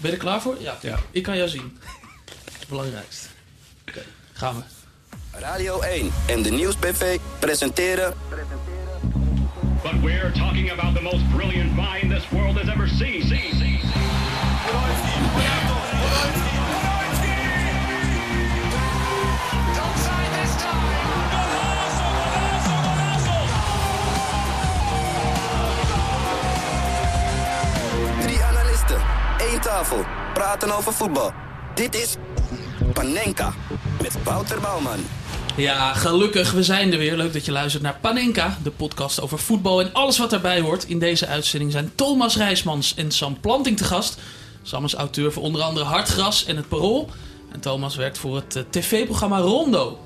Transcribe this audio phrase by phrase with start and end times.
[0.00, 0.56] Ben je er klaar voor?
[0.60, 0.76] Ja.
[0.80, 0.98] Ja.
[1.10, 1.78] Ik kan jou zien.
[2.58, 3.26] Het belangrijkste.
[3.88, 4.62] Oké, gaan we.
[5.38, 8.14] Radio 1 en de Nieuwsbv presenteren
[9.82, 13.22] But we're talking about the most brilliant mind this world has ever seen.
[13.22, 13.80] seen, seen.
[14.70, 14.99] drie
[29.58, 30.04] tafel,
[30.34, 31.32] praten over voetbal.
[31.74, 32.16] Dit is
[32.92, 33.52] Panenka
[34.02, 34.98] met Wouter Bouwman.
[35.56, 37.16] Ja, gelukkig, we zijn er weer.
[37.16, 40.84] Leuk dat je luistert naar Panenka, de podcast over voetbal en alles wat daarbij hoort.
[40.84, 44.18] In deze uitzending zijn Thomas Rijsmans en Sam Planting te gast.
[44.62, 47.08] Sam is auteur voor onder andere Hartgras en Het Parool.
[47.52, 49.98] En Thomas werkt voor het eh, tv-programma Rondo.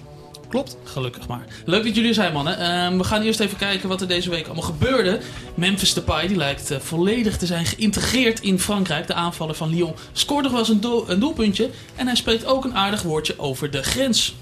[0.55, 1.45] Klopt, gelukkig maar.
[1.65, 2.59] Leuk dat jullie er zijn, mannen.
[2.59, 5.21] Ehm, we gaan eerst even kijken wat er deze week allemaal gebeurde.
[5.55, 9.07] Memphis Depay die lijkt eh, volledig te zijn geïntegreerd in Frankrijk.
[9.07, 11.71] De aanvaller van Lyon scoort nog wel eens een, een doelpuntje.
[11.97, 14.37] En hij spreekt ook een aardig woordje over de grens.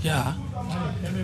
[0.00, 0.36] Ja,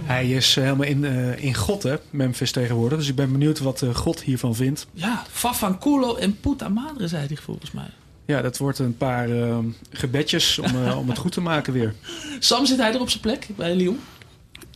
[0.05, 2.99] Hij is eh, helemaal in, eh, in God, hè, Memphis tegenwoordig.
[2.99, 4.87] Dus ik ben benieuwd wat eh, God hiervan vindt.
[4.93, 7.89] ja, Fafanculo en puta madre, zei hij volgens mij.
[8.27, 9.59] Ja, dat wordt een paar eh,
[9.91, 11.95] gebedjes om, om het goed te maken weer.
[12.39, 13.99] Sam, zit hij er op zijn plek bij Lyon?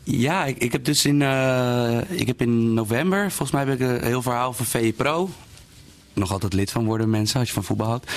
[0.03, 3.88] Ja, ik, ik heb dus in, eh, ik heb in november, volgens mij heb ik
[3.88, 5.31] een heel verhaal van VE Pro.
[6.12, 8.12] Nog altijd lid van worden mensen, als je van voetbal houdt.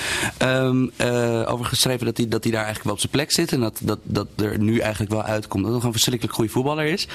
[0.96, 3.52] Eh, over geschreven dat hij, dat hij daar eigenlijk wel op zijn plek zit.
[3.52, 6.50] En dat, dat, dat er nu eigenlijk wel uitkomt dat hij nog een verschrikkelijk goede
[6.50, 7.08] voetballer is.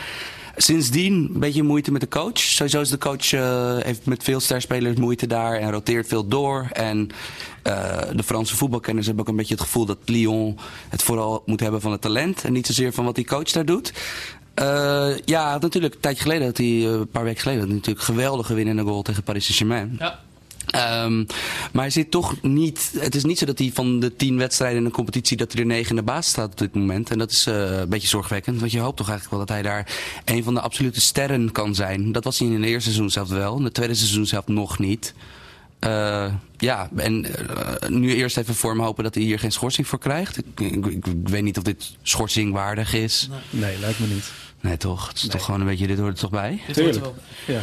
[0.61, 2.38] Sindsdien een beetje moeite met de coach.
[2.38, 6.67] Sowieso is de coach eh, heeft met veel sterspelers moeite daar en roteert veel door.
[6.72, 7.09] En
[7.63, 10.57] eh, de Franse voetbalkenners hebben ook een beetje het gevoel dat Lyon
[10.89, 12.44] het vooral moet hebben van het talent.
[12.44, 13.94] En niet zozeer van wat die coach daar doet.
[14.53, 18.05] Eh, ja, natuurlijk, een tijdje geleden, had hij, een paar weken geleden, had hij natuurlijk
[18.05, 19.95] geweldige winnende goal tegen Paris Saint-Germain.
[20.00, 20.19] Ja.
[20.72, 21.17] Ehm,
[21.72, 22.92] maar hij zit toch niet.
[23.00, 25.38] Het is niet zo dat hij van de tien wedstrijden in een competitie.
[25.38, 27.09] dat hij er negen in de baas staat op dit moment.
[27.09, 28.59] En dat is eh, een beetje zorgwekkend.
[28.59, 29.88] Want je hoopt toch eigenlijk wel dat hij daar
[30.25, 32.12] een van de absolute sterren kan zijn.
[32.12, 33.57] Dat was hij in het eerste seizoen zelf wel.
[33.57, 35.13] In het tweede seizoen zelf nog niet.
[35.80, 39.88] Eh, ja, en eh, nu eerst even voor hem hopen dat hij hier geen schorsing
[39.88, 40.38] voor krijgt.
[40.38, 43.30] Ik, ik, ik weet niet of dit schorsingwaardig is.
[43.50, 44.31] Nee, lijkt me niet.
[44.62, 45.07] Nee, toch?
[45.07, 46.50] Het is toch gewoon een beetje, dit hoort er toch bij?
[46.50, 47.03] Dit hoort er Tuurlijk.
[47.03, 47.16] wel
[47.46, 47.56] bij.
[47.56, 47.62] Ja.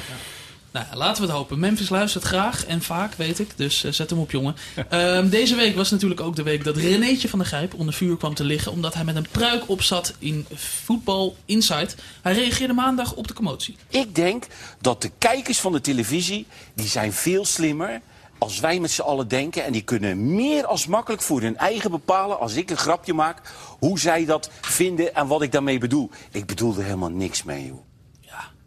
[0.77, 1.59] Nou, laten we het hopen.
[1.59, 3.51] Memphis luistert graag en vaak, weet ik.
[3.57, 4.57] Dus eh, zet hem op, jongen.
[4.89, 8.17] Ehm, deze week was natuurlijk ook de week dat Renéetje van der Grijp onder vuur
[8.17, 8.73] kwam te liggen.
[8.73, 11.97] Omdat hij met een pruik op zat in Voetbal Insight.
[12.23, 13.77] Hij reageerde maandag op de commotie.
[13.89, 14.47] Ik denk
[14.81, 18.01] dat de kijkers van de televisie, die zijn veel slimmer
[18.39, 19.65] als wij met z'n allen denken.
[19.65, 23.41] En die kunnen meer als makkelijk voor hun eigen bepalen, als ik een grapje maak,
[23.79, 26.11] hoe zij dat vinden en wat ik daarmee bedoel.
[26.31, 27.86] Ik bedoel er helemaal niks mee, joh.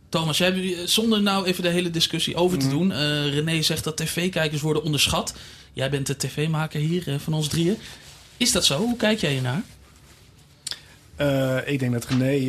[0.09, 2.91] Thomas, jij, eh, zonder nou even de hele discussie over te doen.
[2.91, 5.33] eh René zegt dat tv-kijkers worden onderschat.
[5.73, 7.77] Jij bent de tv-maker hier eh, van ons drieën.
[8.37, 8.77] Is dat zo?
[8.77, 9.63] Hoe kijk jij hiernaar?
[11.15, 12.39] Eh, ik denk dat René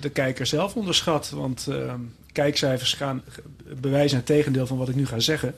[0.00, 1.30] de kijker zelf onderschat.
[1.30, 1.94] Want eh,
[2.32, 3.22] kijkcijfers gaan
[3.80, 5.54] bewijzen het tegendeel van wat ik nu ga zeggen.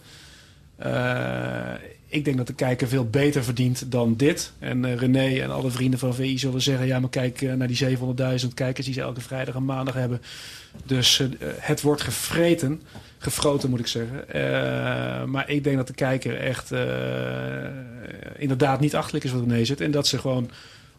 [2.09, 4.53] Ik denk dat de kijker veel beter verdient dan dit.
[4.59, 6.87] En eh, René en alle vrienden van VI zullen zeggen...
[6.87, 7.97] ja, maar kijk eh, naar die
[8.41, 10.23] 700.000 kijkers die ze elke vrijdag en maandag hebben.
[10.85, 11.29] Dus eh,
[11.59, 12.83] het wordt gevreten.
[13.19, 14.25] Gefroten moet ik zeggen.
[15.31, 16.71] Maar ik denk dat de kijker echt
[18.39, 19.81] inderdaad niet achterlijk is wat René zit.
[19.81, 20.51] En dat ze gewoon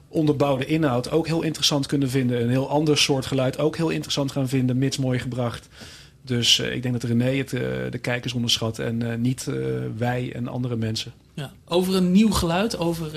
[0.07, 2.41] onderbouwde inhoud ook heel interessant kunnen vinden.
[2.41, 5.67] Een heel ander soort geluid ook heel interessant gaan vinden, mits mooi gebracht.
[6.27, 9.47] Dus eh, ik denk dat René het, eh, de kijkers onderschat en eh, niet
[9.97, 11.13] wij en andere mensen.
[11.33, 13.11] Ja, over een nieuw geluid, over,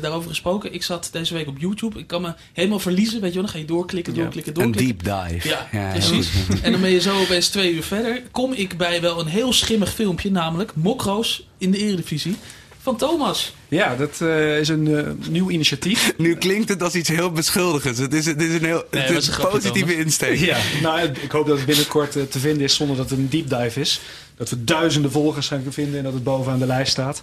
[0.00, 0.74] daarover gesproken.
[0.74, 1.98] Ik zat deze week op YouTube.
[1.98, 3.20] Ik kan me helemaal verliezen.
[3.20, 4.20] Weet je wel, dan ga je doorklikken, Ja.
[4.22, 5.04] doorklikken, Een doorklikken.
[5.04, 5.48] deep dive.
[5.48, 6.30] Ja, precies.
[6.30, 6.60] goed.
[6.64, 8.22] En dan ben je zo opeens twee uur verder.
[8.30, 12.36] Kom ik bij wel een heel schimmig filmpje, namelijk Mokroos in de Eredivisie
[12.84, 13.54] van Thomas.
[13.68, 16.12] Ja, dat eh, is een eh, nieuw initiatief.
[16.16, 17.98] Nu klinkt het als iets heel beschuldigends.
[17.98, 19.88] Het is, het is een heel Nee, het dat is is een een grapje, positieve
[19.90, 20.04] Thomas.
[20.04, 20.38] insteek.
[20.38, 23.28] Ja, nou, ik hoop dat het binnenkort eh, te vinden is zonder dat het een
[23.28, 24.00] deep dive is.
[24.36, 27.22] Dat we duizenden volgers gaan vinden en dat het bovenaan de lijst staat.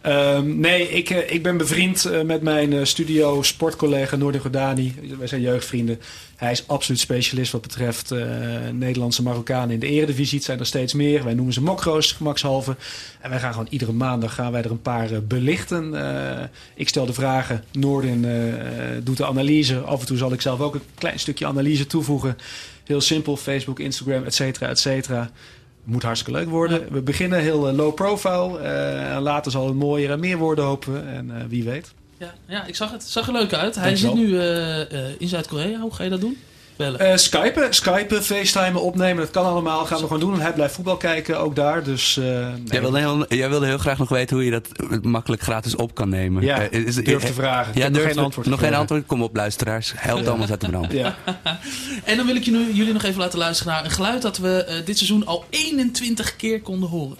[0.00, 4.94] Ehm, nee, ik, eh, ik ben bevriend eh, met mijn eh, studio sportcollega Noordin Gordani.
[5.18, 6.00] Wij zijn jeugdvrienden.
[6.36, 8.14] Hij is absoluut specialist wat betreft
[8.72, 10.36] Nederlandse Marokkanen in de eredivisie.
[10.36, 11.24] Het zijn er steeds meer.
[11.24, 12.76] Wij noemen ze mokroos, gemakshalve.
[13.20, 15.94] En wij gaan gewoon iedere maandag gaan wij er een paar belichten.
[16.74, 19.78] Ik stel de vragen, Noordin eh, doet de analyse.
[19.78, 22.36] Af en toe zal ik zelf ook een klein stukje analyse toevoegen.
[22.84, 25.30] Heel simpel, Facebook, Instagram, et cetera, et cetera.
[25.84, 26.92] Moet hartstikke leuk worden.
[26.92, 28.58] We beginnen heel eh, low profile.
[28.58, 31.06] eh, en later zal het mooier en meer worden hopen.
[31.08, 31.94] En eh, wie weet.
[32.18, 33.02] Ja, ja ik zag het.
[33.02, 33.74] Het zag er leuk uit.
[33.74, 34.40] Hij zit nu
[35.18, 35.80] in Zuid-Korea.
[35.80, 36.36] Hoe ga je dat doen?
[36.80, 37.00] Bellen?
[37.00, 39.84] Eh, Skypen, Skypen, FaceTime, opnemen, dat kan allemaal.
[39.86, 40.34] Gaan we gewoon doen.
[40.34, 41.82] En hij blijft voetbal kijken, ook daar.
[41.82, 42.52] Dus, eh, nee.
[42.64, 44.68] Jij, wilde heel, jij wilde heel graag nog weten hoe je dat
[45.02, 46.42] makkelijk gratis op kan nemen.
[46.42, 47.72] Ja, Eh, is- durf te vragen.
[47.72, 49.06] Ik Ja, heb nog geen antwoord Nog geen antwoord?
[49.06, 49.92] Kom op, luisteraars.
[49.96, 50.92] Help Thomas uit de brand.
[50.92, 51.14] Ja.
[52.04, 54.82] En dan wil ik jullie, jullie nog even laten luisteren naar een geluid dat we
[54.84, 57.16] dit seizoen al 21 keer konden horen.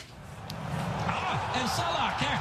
[1.55, 2.40] En Salah krijgt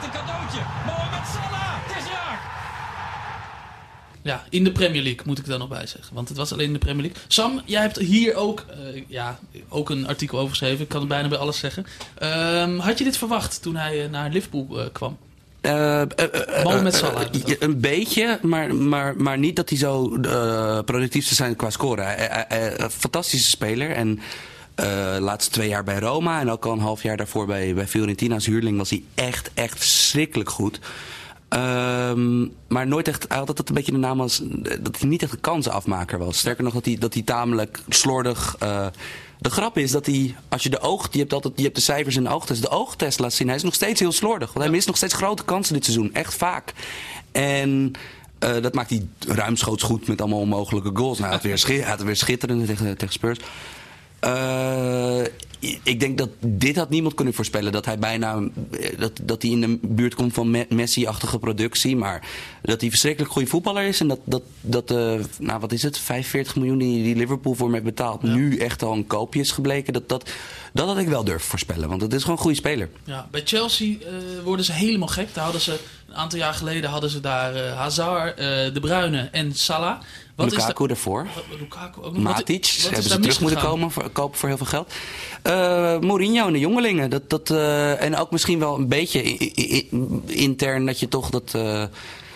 [4.30, 6.16] Ja, in de Premier League moet ik dan nog bij zeggen.
[6.16, 7.22] Want het was alleen in de Premier League.
[7.28, 9.40] Sam, jij hebt hier ook, eh, ja,
[9.70, 10.82] ook een artikel over geschreven.
[10.82, 11.86] Ik kan het bijna bij alles zeggen.
[12.18, 15.18] Ehm, had je dit verwacht toen hij eh, naar Liverpool eh, kwam?
[16.64, 17.26] Mohamed eh, Salah
[17.60, 20.08] Een beetje, maar, maar, maar niet dat hij zo
[20.86, 22.16] productief zou zijn qua scoren.
[22.92, 23.92] Fantastische speler.
[23.92, 24.20] En
[25.20, 28.36] laatste twee jaar bij Roma en ook al een half jaar daarvoor bij, bij Fiorentina
[28.36, 30.80] als huurling was hij echt, echt verschrikkelijk goed.
[31.50, 34.42] Ehm, maar nooit echt, hij had altijd een beetje de naam als
[34.82, 36.38] dat hij niet echt een kansenafmaker was.
[36.38, 38.56] Sterker nog, dat hij, dat hij tamelijk slordig.
[38.60, 38.88] eh,
[39.40, 41.82] de grap is dat hij, als je de oog, je hebt altijd, je hebt de
[41.82, 44.48] cijfers in de oogtest, de oogtest laat zien, hij is nog steeds heel slordig.
[44.54, 46.74] Want hij mist nog steeds grote kansen dit seizoen, echt vaak.
[47.32, 47.92] En
[48.40, 51.18] eh, dat maakt hij ruimschoots goed met allemaal onmogelijke goals.
[51.18, 51.84] Nou, hij had weer, schi-
[52.56, 53.38] weer tegen, Spurs.
[54.20, 55.22] Eh,
[55.84, 57.72] ik denk dat dit had niemand kunnen voorspellen.
[57.72, 61.96] Dat hij bijna eh, dat, dat hij in de buurt komt van Me- Messi-achtige productie.
[61.96, 62.28] Maar
[62.62, 64.00] dat hij verschrikkelijk goede voetballer is.
[64.00, 67.66] En dat, dat, dat eh, nou wat is het, 45 miljoen die, die Liverpool voor
[67.66, 68.22] hem heeft betaald.
[68.24, 69.94] Nu echt al een koopje is gebleken.
[69.94, 70.30] Dat, dat,
[70.74, 71.90] dat had ik wel durven voorspellen.
[71.90, 72.90] Want het is gewoon een goede speler.
[73.04, 74.14] Ja, bij Chelsea eh,
[74.44, 75.34] worden ze helemaal gek.
[75.34, 78.38] Daar hadden ze, een aantal jaar geleden hadden ze daar eh, Hazard,
[78.74, 80.00] De Bruyne en Salah.
[80.40, 81.28] Wat Lukaku is daarvoor.
[81.60, 82.24] Lukaku ook nog.
[82.24, 84.94] Matic, wat hebben ze terug moeten komen voor, kopen voor heel veel geld.
[85.42, 87.10] Eh Mourinho en de jongelingen.
[87.10, 89.22] Dat, dat, eh, en ook misschien wel een beetje
[90.26, 91.52] intern dat je toch dat...
[91.56, 91.84] eh,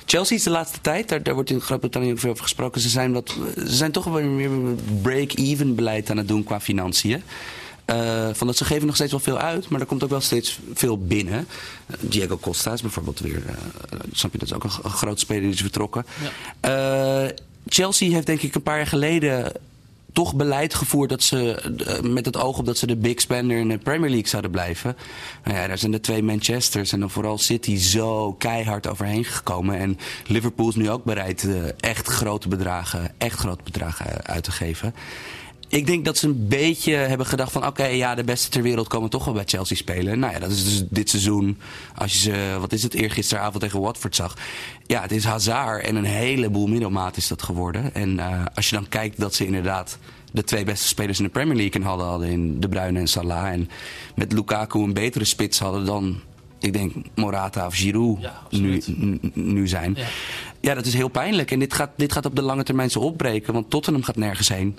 [0.06, 2.82] Chelsea is de laatste tijd, daar, daar wordt in Groot-Brittannië ook veel over gesproken.
[2.82, 6.60] Ze zijn, wat, ze zijn toch wel meer een break-even beleid aan het doen qua
[6.60, 7.24] financiën.
[8.34, 10.60] Van dat ze geven nog steeds wel veel uit, maar er komt ook wel steeds
[10.74, 11.48] veel binnen.
[12.00, 13.44] Diego Costa is bijvoorbeeld weer,
[14.12, 16.06] snap je, dat is ook een, een grote speler die is vertrokken.
[16.60, 17.26] Eh,
[17.68, 19.52] Chelsea heeft denk ik een paar jaar geleden
[20.14, 21.54] toch beleid gevoerd dat ze
[21.86, 24.52] eh, met het oog op dat ze de big spender in de Premier League zouden
[24.52, 24.96] blijven.
[25.44, 29.78] Nou ja, daar zijn de twee Manchesters en dan vooral City zo keihard overheen gekomen.
[29.78, 34.52] En Liverpool is nu ook bereid eh, echt grote bedragen, echt grote bedragen uit te
[34.52, 34.94] geven.
[35.74, 37.66] Ik denk dat ze een beetje hebben gedacht van...
[37.68, 40.20] oké, ja, de beste ter wereld komen toch wel bij Chelsea spelen.
[40.20, 41.58] Nou ja, dat is dus dit seizoen.
[41.96, 44.38] Als je ze, wat is het, eergisteravond tegen Watford zag.
[44.88, 47.94] Ja, het is Hazard en een heleboel middelmaat is dat geworden.
[47.94, 49.98] En eh, als je dan kijkt dat ze inderdaad
[50.32, 52.08] de twee beste spelers in de Premier League in hadden...
[52.08, 53.52] hadden in De Bruyne en Salah.
[53.52, 53.70] En
[54.16, 56.20] met Lukaku een betere spits hadden dan...
[56.60, 58.82] ik denk Morata of Giroud Ja, nu,
[59.34, 59.94] nu zijn.
[59.98, 60.06] Ja.
[60.62, 60.74] Ja.
[60.74, 61.52] dat is heel pijnlijk.
[61.52, 63.54] En dit gaat, dit gaat op de lange termijn zo opbreken.
[63.54, 64.78] Want Tottenham gaat nergens heen.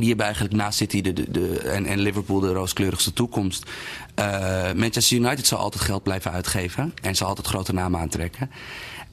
[0.00, 3.70] Die hebben eigenlijk naast City de, de, de, en, en Liverpool de rooskleurigste toekomst.
[4.14, 6.94] Eh, Manchester United zal altijd geld blijven uitgeven.
[7.02, 8.50] En zal altijd grote namen aantrekken.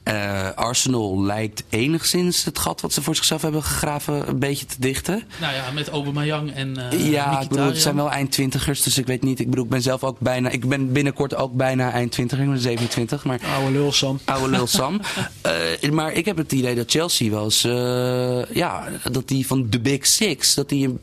[0.02, 4.76] Eh, Arsenal lijkt enigszins het gat wat ze voor zichzelf hebben gegraven een beetje te
[4.78, 5.22] dichten.
[5.40, 9.06] Nou ja, met Aubameyang en eh ja, ik bedoel, het zijn wel eindtwintigers, dus ik
[9.06, 9.40] weet niet.
[9.40, 12.60] Ik bedoel, ik ben zelf ook bijna, ik ben binnenkort ook bijna eindtwintiger, ik ben
[12.60, 13.40] 27, maar...
[13.54, 14.20] Oude lul, Sam.
[14.24, 15.00] Oude lul Sam.
[15.40, 17.64] Eh, maar ik heb het idee dat Chelsea wel eens...
[17.64, 20.54] eh, ja, dat die van de Big Six...
[20.54, 20.98] Dat die,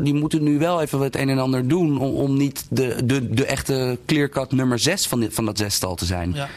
[0.00, 1.98] die moeten nu wel even het een en ander doen...
[1.98, 5.94] om, om niet de, de, de echte clear-cut nummer 6 van, dit, van dat zestal
[5.94, 6.32] te zijn.
[6.34, 6.48] Ja.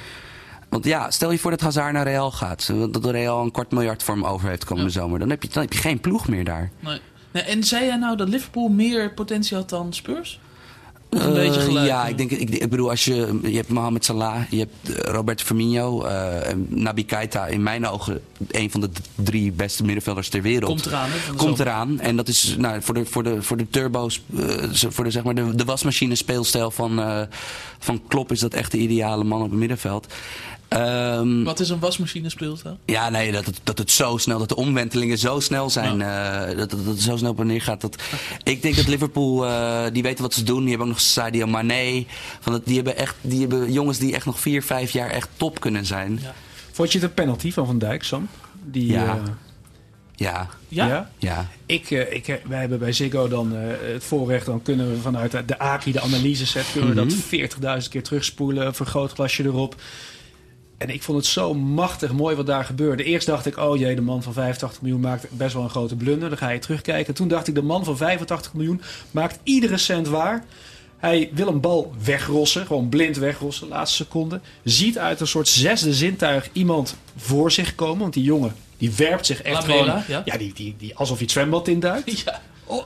[0.69, 2.67] Want ja, stel je voor dat Hazard naar Real gaat.
[2.91, 4.99] Dat de Real een kwart miljard voor hem over heeft komende Ja.
[4.99, 5.19] zomer.
[5.19, 6.71] Dan heb, je, dan heb je geen ploeg meer daar.
[6.79, 6.99] Nee.
[7.43, 10.39] En zei jij nou dat Liverpool meer potentie had dan Spurs?
[11.11, 11.85] Of een Eh, beetje gelijk?
[11.87, 15.11] Ja, ik, denk, ik, ik bedoel, als je, je hebt Mohamed Salah, je hebt eh,
[15.13, 20.29] Roberto Firmino, eh, en Naby Keita, in mijn ogen een van de drie beste middenvelders
[20.29, 20.69] ter wereld.
[20.71, 21.59] Komt eraan, hè, Komt zomer.
[21.59, 21.99] eraan.
[21.99, 25.23] En dat is nou, voor, de, voor, de, voor de turbo's, eh, voor de, zeg
[25.23, 27.21] maar, de, de wasmachine speelstijl van, eh,
[27.79, 30.07] van Klopp is dat echt de ideale man op het middenveld.
[30.69, 32.77] Ehm, Wat is een wasmachine speelstijl?
[32.85, 36.57] ja, nee, dat het, dat het zo snel, dat de omwentelingen zo snel zijn, eh,
[36.57, 37.81] dat, dat het zo snel op en neer gaat.
[37.81, 38.01] Dat,
[38.43, 40.59] ik denk dat Liverpool, eh, die weten wat ze doen.
[40.59, 42.05] Die hebben ook nog Sadio Mane.
[42.39, 45.29] Van dat, die, hebben echt, die hebben jongens die echt nog vier, vijf jaar echt
[45.37, 46.19] top kunnen zijn.
[46.21, 46.33] Ja.
[46.71, 48.27] Vond je het een penalty van Van Dijk, Sam?
[48.63, 49.15] Die, Ja.
[49.17, 49.21] eh,
[50.15, 51.09] Ja, Ja?
[51.17, 51.47] ja.
[51.65, 53.61] Ik, ik, wij hebben bij Ziggo dan eh,
[53.93, 54.45] het voorrecht.
[54.45, 57.09] Dan kunnen we vanuit de- de AKI, de analyse set, kunnen we Mhm.
[57.09, 57.17] dat
[57.83, 58.65] 40.000 keer terugspoelen.
[58.65, 59.75] Een vergrootglasje erop.
[60.79, 63.03] En ik vond het zo machtig mooi wat daar gebeurde.
[63.03, 65.95] Eerst dacht ik, oh jee, de man van 85 miljoen maakt best wel een grote
[65.95, 66.29] blunder.
[66.29, 67.13] Dan ga je terugkijken.
[67.13, 68.81] Toen dacht ik, de man van 85 miljoen
[69.11, 70.45] maakt iedere cent waar.
[70.97, 74.39] Hij wil een bal wegrossen, gewoon blind wegrossen, laatste seconde.
[74.63, 77.99] Ziet uit een soort zesde zintuig iemand voor zich komen.
[77.99, 80.23] Want die jongen, die werpt zich echt Lamela, gewoon...
[80.25, 80.37] ja.
[80.37, 82.19] die, die, die, alsof hij het zwembad induikt.
[82.25, 82.41] Ja.
[82.69, 82.83] Oh,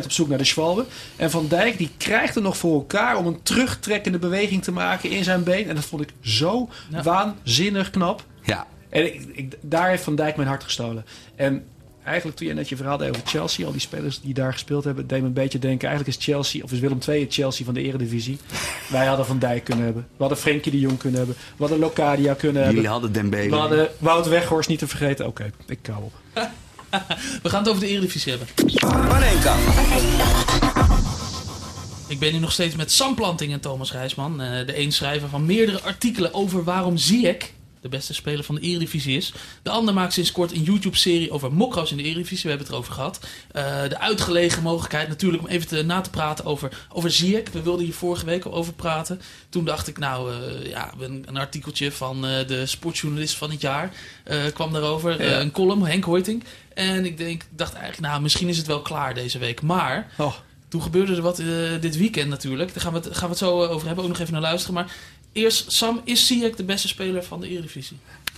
[0.00, 0.84] 100% op zoek naar de Schwalbe.
[1.16, 5.10] En Van Dijk die krijgt er nog voor elkaar om een terugtrekkende beweging te maken
[5.10, 5.68] in zijn been.
[5.68, 7.02] En dat vond ik zo Ja.
[7.02, 8.24] waanzinnig knap.
[8.42, 8.66] Ja.
[8.88, 11.04] En ik, ik- daar heeft Van Dijk mijn hart gestolen.
[11.36, 11.64] En
[12.04, 14.84] eigenlijk toen je net je verhaal deed over Chelsea, al die spelers die daar gespeeld
[14.84, 17.64] hebben, deed me een beetje denken, eigenlijk is Chelsea, of is Willem II het Chelsea
[17.64, 18.38] van de eredivisie.
[18.90, 20.06] Wij hadden Van Dijk kunnen hebben.
[20.10, 21.36] We hadden Frenkie de Jong kunnen hebben.
[21.38, 22.92] We hadden Locadia kunnen Jullie hebben.
[22.92, 23.50] hadden Dembele.
[23.50, 25.26] We hadden Wout Weghorst niet te vergeten.
[25.26, 26.12] Oké, ik kou op.
[27.42, 28.48] We gaan het over de Eredivisie hebben.
[29.08, 29.56] Panenka.
[32.08, 34.40] Ik ben hier nog steeds met Sam Planting en Thomas Rijsman.
[34.40, 38.60] eh, de een schrijver van meerdere artikelen over waarom Ziyech de beste speler van de
[38.60, 39.32] Eredivisie is.
[39.62, 42.42] De ander maakt sinds kort een YouTube-serie over mokro's in de Eredivisie.
[42.42, 43.20] We hebben het erover gehad.
[43.52, 47.52] Eh, de uitgelegen mogelijkheid natuurlijk om even te, na te praten over, over Ziyech.
[47.52, 49.20] We wilden hier vorige week al over praten.
[49.48, 53.60] Toen dacht ik, nou eh, ja, een, een artikeltje van eh, de sportjournalist van het
[53.60, 53.92] jaar
[54.54, 55.24] kwam daarover.
[55.24, 55.40] Ja.
[55.40, 56.44] een column, Henk Hoiting.
[56.74, 59.62] En ik denk, dacht eigenlijk, nou misschien is het wel klaar deze week.
[59.62, 60.12] Maar...
[60.16, 60.34] Oh,
[60.68, 61.42] Toen gebeurde er wat
[61.80, 62.74] dit weekend natuurlijk.
[62.74, 64.04] Daar gaan we, het, gaan we het zo over hebben.
[64.04, 64.74] Ook nog even naar luisteren.
[64.74, 64.92] Maar
[65.32, 67.96] eerst, Sam, is Ziyech de beste speler van de Eredivisie?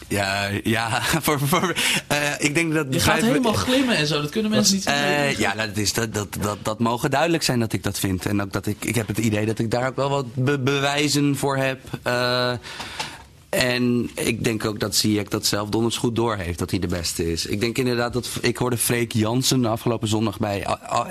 [0.09, 1.75] Ja, ja voor, voor,
[2.07, 2.87] eh, ik denk dat...
[2.91, 4.21] Je gaat helemaal glimmen en zo.
[4.21, 4.93] Dat kunnen mensen niet zien.
[4.95, 8.27] Eh, ja, dat, is, dat, dat, dat, dat mogen duidelijk zijn dat ik dat vind.
[8.27, 10.59] En ook dat ik, ik heb het idee dat ik daar ook wel wat be-
[10.59, 11.81] bewijzen voor heb.
[12.03, 12.53] Eh,
[13.53, 17.33] en ik denk ook dat Ziyech dat zelf donders goed doorheeft, dat hij de beste
[17.33, 17.47] is.
[17.47, 18.29] Ik denk inderdaad dat...
[18.41, 20.67] Ik hoorde Freek Jansen afgelopen zondag bij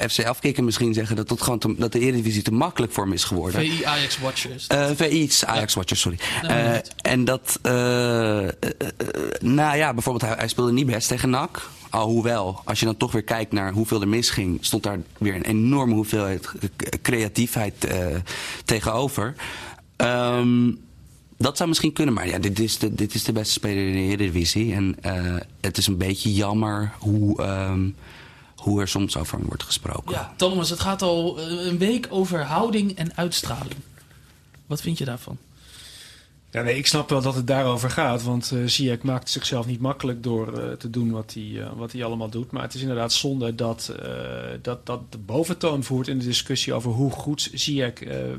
[0.09, 1.15] FC Afkikken misschien zeggen...
[1.15, 3.61] dat, dat, gewoon te- dat de Eredivisie te makkelijk voor hem is geworden.
[3.61, 4.67] VI Ajax Watchers.
[4.67, 6.17] Eh VI's, Ajax Watcher, sorry.
[6.41, 6.95] Nee, Eh, niet.
[7.01, 7.71] en dat, eh,
[9.39, 11.69] nou ja, bijvoorbeeld hij, hij speelde niet best tegen NAC.
[11.89, 15.45] Alhoewel, als je dan toch weer kijkt naar hoeveel er misging, stond daar weer een
[15.45, 16.47] enorme hoeveelheid
[17.01, 17.87] creativiteit
[18.65, 19.33] tegenover.
[19.95, 20.71] Ehm,
[21.41, 23.93] dat zou misschien kunnen, maar ja, dit is de, dit is de beste speler in
[23.93, 24.73] de Eredivisie.
[24.73, 27.89] En eh, het is een beetje jammer hoe, ehm,
[28.55, 30.11] hoe er soms over hem wordt gesproken.
[30.11, 33.79] Ja, Thomas, het gaat al eh, een week over houding en uitstraling.
[34.65, 35.37] Wat vind je daarvan?
[36.51, 38.23] Ja, nee, ik snap wel dat het daarover gaat.
[38.23, 42.03] Want Ziyech maakt zichzelf niet makkelijk door eh, te doen wat hij, eh, wat hij
[42.03, 42.51] allemaal doet.
[42.51, 44.09] Maar het is inderdaad zonde dat, eh,
[44.61, 47.93] dat dat de boventoon voert in de discussie over hoe goed Ziyech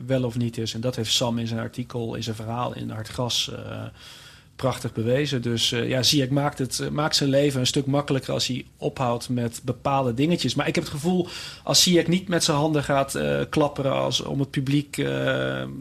[0.07, 0.75] wel of niet is.
[0.75, 3.85] En dat heeft Sam in zijn artikel, in zijn verhaal in Hartgras eh
[4.56, 5.42] prachtig bewezen.
[5.42, 8.64] Dus eh, ja, Ziyech maakt, het, eh, maakt zijn leven een stuk makkelijker als hij
[8.76, 10.54] ophoudt met bepaalde dingetjes.
[10.54, 11.28] Maar ik heb het gevoel,
[11.64, 14.97] als Ziyech niet met zijn handen gaat eh, klapperen als, om het publiek,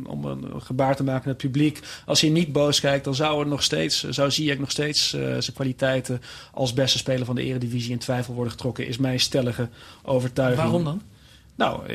[0.05, 1.79] om een gebaar te maken naar het publiek.
[2.05, 5.53] Als hij niet boos kijkt, dan zou, er nog steeds, zou Ziyech nog steeds zijn
[5.53, 6.21] kwaliteiten
[6.53, 8.87] als beste speler van de eredivisie in twijfel worden getrokken.
[8.87, 9.69] Is mijn stellige
[10.03, 10.61] overtuiging.
[10.61, 11.01] Waarom dan?
[11.55, 11.93] Nou,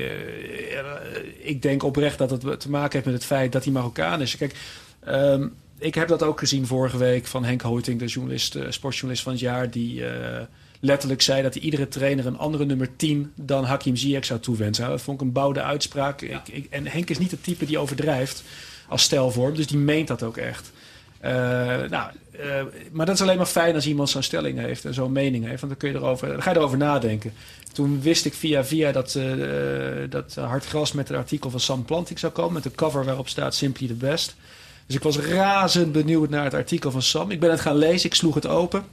[1.39, 4.37] ik denk oprecht dat het te maken heeft met het feit dat hij Marokkaan is.
[4.37, 4.55] Kijk,
[5.01, 9.23] ehm, ik heb dat ook gezien vorige week van Henk Hoiting, de journalist, eh, sportjournalist
[9.23, 10.43] van het jaar, die eh,
[10.81, 14.85] letterlijk zei dat hij iedere trainer een andere nummer 10 dan Hakim Ziyech zou toewensen.
[14.85, 16.21] Nou, Dat vond ik een bouwde uitspraak.
[16.21, 18.43] Ik, ik, en Henk is niet het type die overdrijft
[18.89, 20.73] als stelvorm, dus die meent dat ook echt.
[21.21, 21.33] Eh,
[21.89, 22.11] nou,
[22.93, 25.61] maar dat is alleen maar fijn als iemand zo'n stelling heeft en zo'n mening heeft.
[25.61, 27.33] Want dan, kun je erover, dan ga je erover nadenken.
[27.77, 29.31] Toen wist ik via via dat, eh,
[30.09, 32.53] dat Hartgras met het artikel van Sam Planting zou komen.
[32.53, 34.37] Met een cover waarop staat Simply the Best.
[34.87, 37.31] Dus ik was razend benieuwd naar het artikel van Sam.
[37.31, 38.85] Ik ben het gaan lezen, ik sloeg het open.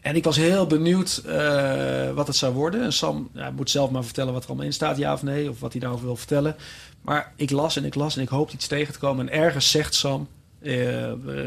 [0.00, 2.82] En ik was heel benieuwd eh, wat het zou worden.
[2.82, 5.50] En Sam ja, moet zelf maar vertellen wat er allemaal in staat, ja of nee.
[5.50, 6.56] Of wat hij daarover wil vertellen.
[7.02, 9.28] Maar ik las en ik las en ik hoopte iets tegen te komen.
[9.28, 10.28] En ergens zegt Sam,
[10.62, 10.72] eh,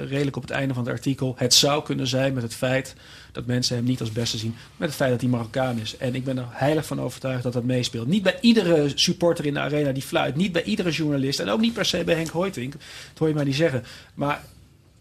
[0.07, 1.33] redelijk op het einde van het artikel...
[1.37, 2.95] het zou kunnen zijn met het feit
[3.31, 4.55] dat mensen hem niet als beste zien...
[4.77, 5.97] met het feit dat hij Marokkaan is.
[5.97, 8.07] En ik ben er heilig van overtuigd dat dat meespeelt.
[8.07, 10.35] Niet bij iedere supporter in de arena die fluit.
[10.35, 11.39] Niet bij iedere journalist.
[11.39, 12.71] En ook niet per se bij Henk Hoytink.
[12.71, 12.81] Dat
[13.17, 13.83] hoor je mij niet zeggen.
[14.13, 14.43] Maar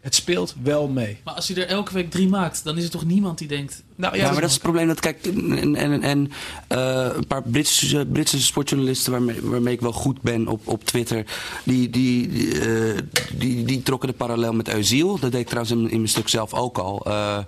[0.00, 1.18] het speelt wel mee.
[1.24, 3.82] Maar als hij er elke week drie maakt, dan is er toch niemand die denkt...
[3.96, 4.86] Nou Ja, maar dat is het probleem.
[4.86, 6.32] Dat, kijk, en, en, en
[6.66, 11.24] eh, een paar Britse, Britse sportjournalisten waarmee, waarmee ik wel goed ben op, op Twitter,
[11.64, 12.98] die, die, die, eh,
[13.34, 15.18] die, die trokken de parallel met Eusiel.
[15.18, 17.06] Dat deed ik trouwens in, in mijn stuk zelf ook al.
[17.06, 17.38] Eh,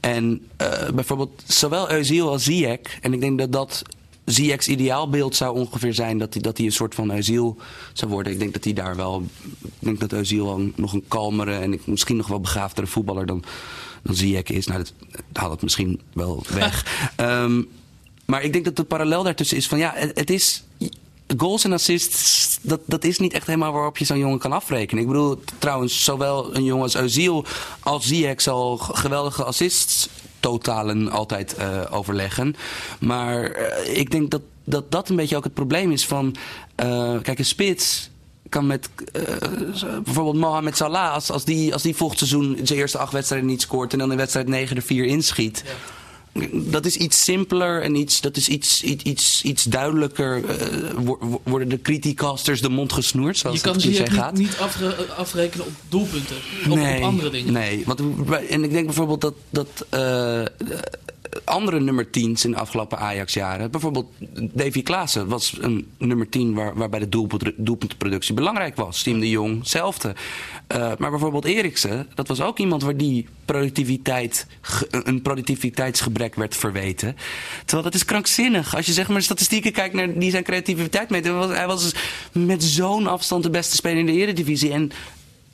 [0.00, 0.46] en
[0.94, 3.82] bijvoorbeeld zowel Eusiel als Ziyech, en ik denk dat dat
[4.24, 7.56] Ziyech's ideaalbeeld zou ongeveer zijn dat hij, dat hij een soort van Eusiel
[7.92, 8.32] zou worden.
[8.32, 9.22] Ik denk dat hij daar wel.
[9.62, 13.42] Ik denk dat Eusiel wel nog een kalmere en misschien nog wel begaafdere voetballer dan,
[14.02, 14.66] dan Ziyech is.
[14.66, 14.92] Nou, dat
[15.32, 17.10] haalt het misschien wel weg.
[17.16, 17.62] Ehm,
[18.24, 20.62] maar ik denk dat de parallel daartussen is van ja, het, het is.
[21.36, 25.02] Goals en assists, dat, dat is niet echt helemaal waarop je zo'n jongen kan afrekenen.
[25.02, 27.46] Ik bedoel, trouwens, zowel een jongen als Özil
[27.80, 30.08] als Ziyech zal g- geweldige assists
[30.44, 32.56] totalen altijd eh, overleggen.
[33.00, 36.36] Maar eh, ik denk dat dat dat een beetje ook het probleem is van...
[36.74, 38.10] eh, kijk, een spits
[38.48, 38.88] kan met
[40.04, 41.12] bijvoorbeeld Mohamed Salah...
[41.12, 43.92] Als, als, die, als die volgend seizoen zijn eerste acht wedstrijden niet scoort...
[43.92, 45.64] en dan in wedstrijd 9 er 4 inschiet...
[46.52, 50.44] Dat is iets simpeler en iets, dat is iets, iets, iets, iets duidelijker.
[50.44, 54.36] eh, wo- wo- worden de criticasters de mond gesnoerd, zoals Je kan het niet, gaat?
[54.36, 56.36] niet afre- afrekenen op doelpunten.
[56.70, 57.52] Of op andere dingen.
[57.52, 58.00] Nee, want,
[58.48, 60.42] en ik denk bijvoorbeeld dat, dat eh,
[61.44, 63.70] andere nummer 10's in de afgelopen Ajax-jaren...
[63.70, 64.10] bijvoorbeeld
[64.52, 69.02] Davy Klaassen was een nummer 10 waar, waarbij de doelpunt, doelpuntenproductie belangrijk was.
[69.02, 70.14] Team de Jong, hetzelfde.
[70.66, 74.46] Eh, maar bijvoorbeeld Eriksen, dat was ook iemand waar die productiviteit,
[74.90, 77.16] een productiviteitsgebrek werd verweten.
[77.58, 78.76] Terwijl dat is krankzinnig.
[78.76, 81.48] Als je zeg maar statistieken kijkt naar die zijn creativiteit meten.
[81.48, 81.94] Hij was, was
[82.32, 84.72] met zo'n afstand de beste speler in de Eredivisie.
[84.72, 84.90] En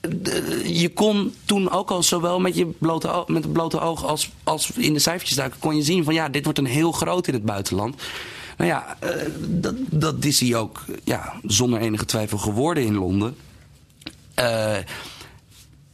[0.01, 4.31] de- je kon toen ook al zowel met je blote, met het blote oog als,
[4.45, 7.27] als in de cijfertjes duiken, kon je zien van ja, dit wordt een heel groot
[7.27, 8.03] in het buitenland.
[8.57, 13.37] Nou ja, eh, dat, dat is hij ook ja, zonder enige twijfel geworden in Londen.
[14.41, 14.79] Eh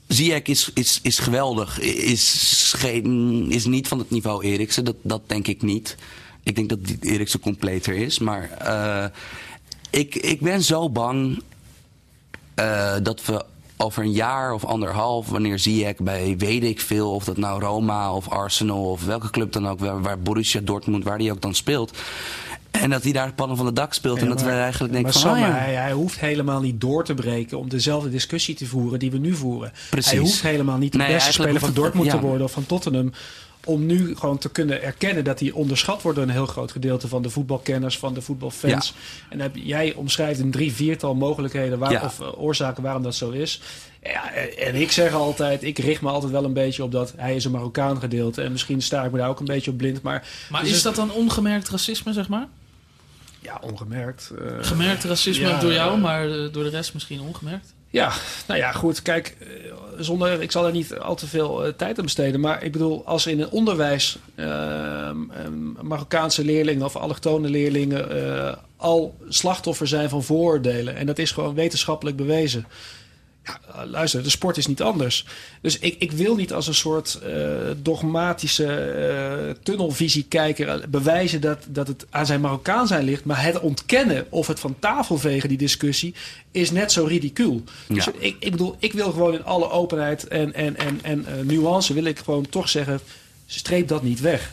[0.07, 1.81] Ziyech is, is, is geweldig.
[1.81, 4.85] Is, geen, is niet van het niveau Eriksen.
[4.85, 5.97] Dat, dat denk ik niet.
[6.43, 8.19] Ik denk dat Eriksen completer is.
[8.19, 9.05] Maar eh,
[9.91, 11.43] ik, ik ben zo bang
[12.55, 13.45] eh, dat we
[13.77, 18.15] over een jaar of anderhalf, wanneer Ziyech bij weet ik veel, of dat nou Roma
[18.15, 21.55] of Arsenal of welke club dan ook, waar, waar Borussia Dortmund, waar die ook dan
[21.55, 21.99] speelt.
[22.83, 24.19] En dat hij daar pannen van de dak speelt.
[24.19, 25.55] en dat we eigenlijk denken maar van, Sam, oh ja.
[25.65, 29.19] hij, hij hoeft helemaal niet door te breken om dezelfde discussie te voeren die we
[29.19, 29.73] nu voeren.
[29.91, 30.11] Precies.
[30.11, 32.67] Hij hoeft helemaal niet de Nee, beste speler van het- Dortmund te worden of van
[32.67, 33.13] Tottenham.
[33.65, 37.09] Om nu gewoon te kunnen erkennen dat hij onderschat wordt door een heel groot gedeelte
[37.09, 38.95] van de voetbalkenners, van de voetbalfans.
[39.29, 42.03] En heb, jij omschrijft een drie, viertal mogelijkheden waar, Ja.
[42.05, 43.61] of eh, oorzaken waarom dat zo is.
[44.03, 47.35] Ja, en ik zeg altijd, ik richt me altijd wel een beetje op dat hij
[47.37, 48.43] is een Marokkaan gedeelte.
[48.43, 50.03] En misschien sta ik me daar ook een beetje op blind.
[50.03, 52.47] Maar, Maar dus is het- dat dan ongemerkt racisme, zeg maar?
[53.47, 54.33] Ja, ongemerkt.
[54.39, 57.75] eh, Gemerkt racisme ja, door jou, maar eh, door de rest misschien ongemerkt?
[57.91, 58.13] Ja,
[58.47, 59.03] nou ja, goed.
[59.03, 59.47] Kijk, eh,
[59.99, 62.41] zonder, ik zal er niet al te veel tijd aan besteden.
[62.41, 65.17] Maar ik bedoel, als in het onderwijs ehm,
[65.83, 68.09] Marokkaanse leerlingen of allochtone leerlingen
[68.77, 70.97] al slachtoffer zijn van vooroordelen.
[70.97, 72.67] En dat is gewoon wetenschappelijk bewezen.
[73.47, 75.27] Ja, luister, de sport is niet anders.
[75.61, 77.47] Dus ik, ik wil niet als een soort eh,
[77.83, 83.25] dogmatische eh, tunnelvisie kijker eh, bewijzen dat, dat het aan zijn Marokkaan zijn ligt.
[83.25, 86.15] Maar het ontkennen of het van tafel vegen, die discussie,
[86.51, 87.63] is net zo ridicuul.
[87.89, 91.45] Dus ik, ik bedoel, ik wil gewoon in alle openheid en, en, en, en eh,
[91.45, 93.01] nuance, wil ik gewoon toch zeggen,
[93.47, 94.53] streep dat niet weg.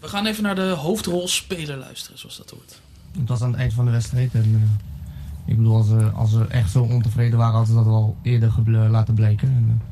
[0.00, 2.80] We gaan even naar de hoofdrolspeler luisteren, zoals dat hoort.
[3.26, 4.30] Was aan het eind van de wedstrijd.
[4.32, 4.99] En, eh,
[5.44, 8.52] ik bedoel, als ze, als ze echt zo ontevreden waren, hadden ze dat al eerder
[8.52, 9.48] geble- laten blijken.
[9.48, 9.86] En, eh,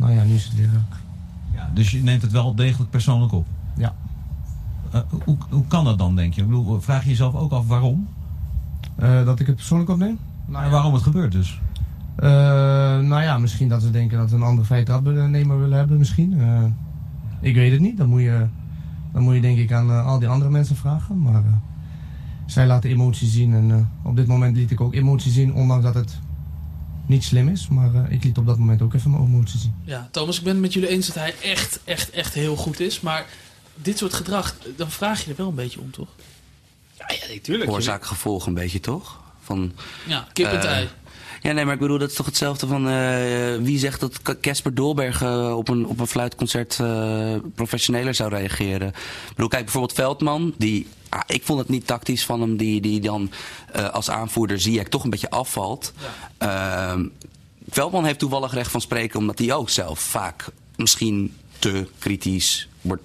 [0.00, 0.64] nou ja, nu is het weer.
[0.74, 0.96] eh,
[1.54, 3.46] Ja, dus je neemt het wel degelijk persoonlijk op.
[3.76, 3.94] ja.
[4.92, 6.40] Eh, hoe, hoe kan dat dan, denk je?
[6.40, 8.08] Ik bedoel, vraag je jezelf ook af waarom?
[8.96, 10.18] Eh, dat ik het persoonlijk opneem?
[10.46, 11.60] Nou En waarom het gebeurt dus?
[12.16, 12.28] Eh,
[12.98, 16.40] nou ja, misschien dat ze denken dat we een andere feitradnemer willen hebben, misschien.
[16.40, 16.62] Eh,
[17.40, 17.96] ik weet het niet.
[17.96, 18.46] Dat moet je,
[19.12, 21.22] dat moet je denk ik aan eh, al die andere mensen vragen.
[21.22, 21.52] Maar eh,
[22.48, 23.54] zij laten emotie zien.
[23.54, 26.18] En eh, op dit moment liet ik ook emotie zien, ondanks dat het
[27.06, 27.68] niet slim is.
[27.68, 29.74] Maar eh, ik liet op dat moment ook even mijn emotie zien.
[29.84, 32.80] Ja, Thomas, ik ben het met jullie eens dat hij echt, echt, echt heel goed
[32.80, 33.00] is.
[33.00, 33.26] Maar
[33.74, 36.08] dit soort gedrag, dan vraag je er wel een beetje om, toch?
[36.98, 37.70] Ja, ja natuurlijk.
[37.70, 39.20] Oorzaak gevolg een beetje toch?
[39.42, 39.72] Van,
[40.06, 40.88] Ja, kip en Eh, ei.
[41.42, 44.74] Ja, nee, maar ik bedoel, dat is toch hetzelfde van eh, wie zegt dat Casper
[44.74, 48.88] Dolberg eh, op, een, op een fluitconcert eh, professioneler zou reageren.
[48.88, 52.80] Ik bedoel, kijk bijvoorbeeld Veldman, die, ah, ik vond het niet tactisch van hem, die,
[52.80, 53.30] die dan
[53.92, 55.92] als aanvoerder zie ik toch een beetje afvalt.
[56.38, 57.06] Ehm,
[57.68, 60.44] Veldman heeft toevallig recht van spreken, omdat hij ook zelf vaak
[60.76, 63.02] misschien te kritisch wordt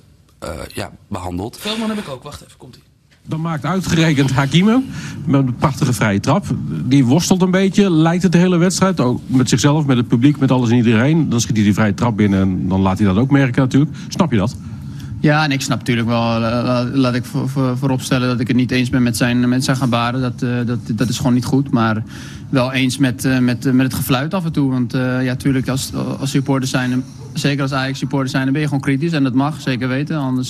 [0.73, 1.57] ja, behandeld.
[1.57, 2.23] Veldman heb ik ook.
[2.23, 2.92] Wacht even, komt ie.
[3.27, 4.81] Dan maakt uitgerekend Hakime
[5.25, 6.45] met een prachtige vrije trap.
[6.85, 8.99] Die worstelt een beetje, lijkt het de hele wedstrijd.
[8.99, 11.29] Ook met zichzelf, met het publiek, met alles en iedereen.
[11.29, 13.91] Dan schiet hij die vrije trap binnen en dan laat hij dat ook merken natuurlijk.
[14.07, 14.55] Snap je dat?
[15.23, 18.47] Ja, en ik snap natuurlijk wel, eh, la- laat ik voor, voor, vooropstellen dat ik
[18.47, 20.21] het niet eens ben met zijn, met zijn gebaren.
[20.21, 21.71] Dat, eh, dat, dat is gewoon niet goed.
[21.71, 22.03] Maar
[22.49, 24.71] wel eens met, eh, met, met het gefluit af en toe.
[24.71, 28.61] Want eh, ja, tuurlijk, als, als supporters zijn, zeker als Ajax supporters zijn, dan ben
[28.61, 29.11] je gewoon kritisch.
[29.11, 30.17] En dat mag, zeker weten.
[30.17, 30.49] Anders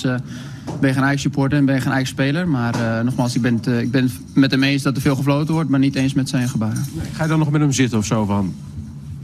[0.80, 2.48] ben je geen Ajax supporter en ben je geen Ajax speler.
[2.48, 5.54] Maar nogmaals, ik ben, het, ik ben het met hem eens dat er veel gefloten
[5.54, 6.84] wordt, maar niet eens met zijn gebaren.
[7.12, 8.54] Ga je dan nog met hem zitten of zo van...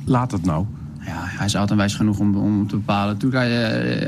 [0.05, 0.65] Laat het nou.
[1.01, 3.17] Ja, hij is altijd wijs genoeg om, om te bepalen.
[3.17, 3.51] Toen hij,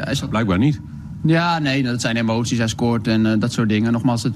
[0.04, 0.80] hij zat Blijkbaar niet.
[1.24, 2.58] Ja, nee, dat zijn emoties.
[2.58, 3.92] Hij scoort en eh, dat soort dingen.
[3.92, 4.34] Nogmaals, het,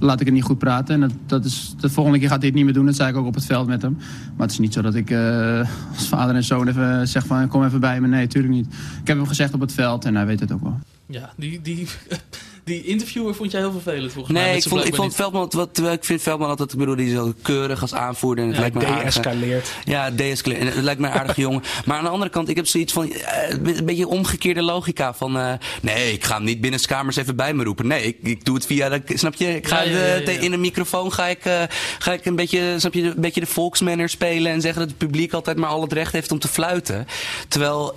[0.00, 0.94] laat ik het niet goed praten.
[0.94, 2.86] En dat, dat is, de volgende keer gaat hij het niet meer doen.
[2.86, 3.96] Dat zei ik ook op het veld met hem.
[4.36, 7.48] Maar het is niet zo dat ik eh, als vader en zoon even zeg van
[7.48, 8.06] kom even bij me.
[8.06, 8.66] Nee, natuurlijk niet.
[9.00, 10.78] Ik heb hem gezegd op het veld en hij weet het ook wel.
[11.06, 11.86] Ja, die, die,
[12.68, 14.42] Die interviewer vond jij heel vervelend volgens mij.
[14.42, 16.96] Nee, met ik vond, ik vond Veldman, wat, terwijl ik vind Veldman altijd, ik bedoel,
[16.96, 18.44] die is zo keurig als aanvoerder.
[18.44, 19.70] En het Ja, lijkt me de-escaleert.
[19.84, 20.60] Ja, de-escaleert.
[20.60, 21.62] En het lijkt me een aardige jongen.
[21.84, 25.38] Maar aan de andere kant, ik heb zoiets van, eh, een beetje omgekeerde logica van,
[25.38, 25.52] eh,
[25.82, 27.86] nee, ik ga hem niet binnen kamers even bij me roepen.
[27.86, 29.54] Nee, ik, ik doe het via, de, snap je?
[29.56, 30.40] Ik ga Ja, ja, de- ja, ja.
[30.40, 31.62] in een microfoon ga ik, eh,
[31.98, 34.98] ga ik een beetje, snap je, een beetje de volksmanner spelen en zeggen dat het
[34.98, 37.06] publiek altijd maar al het recht heeft om te fluiten.
[37.48, 37.96] Terwijl,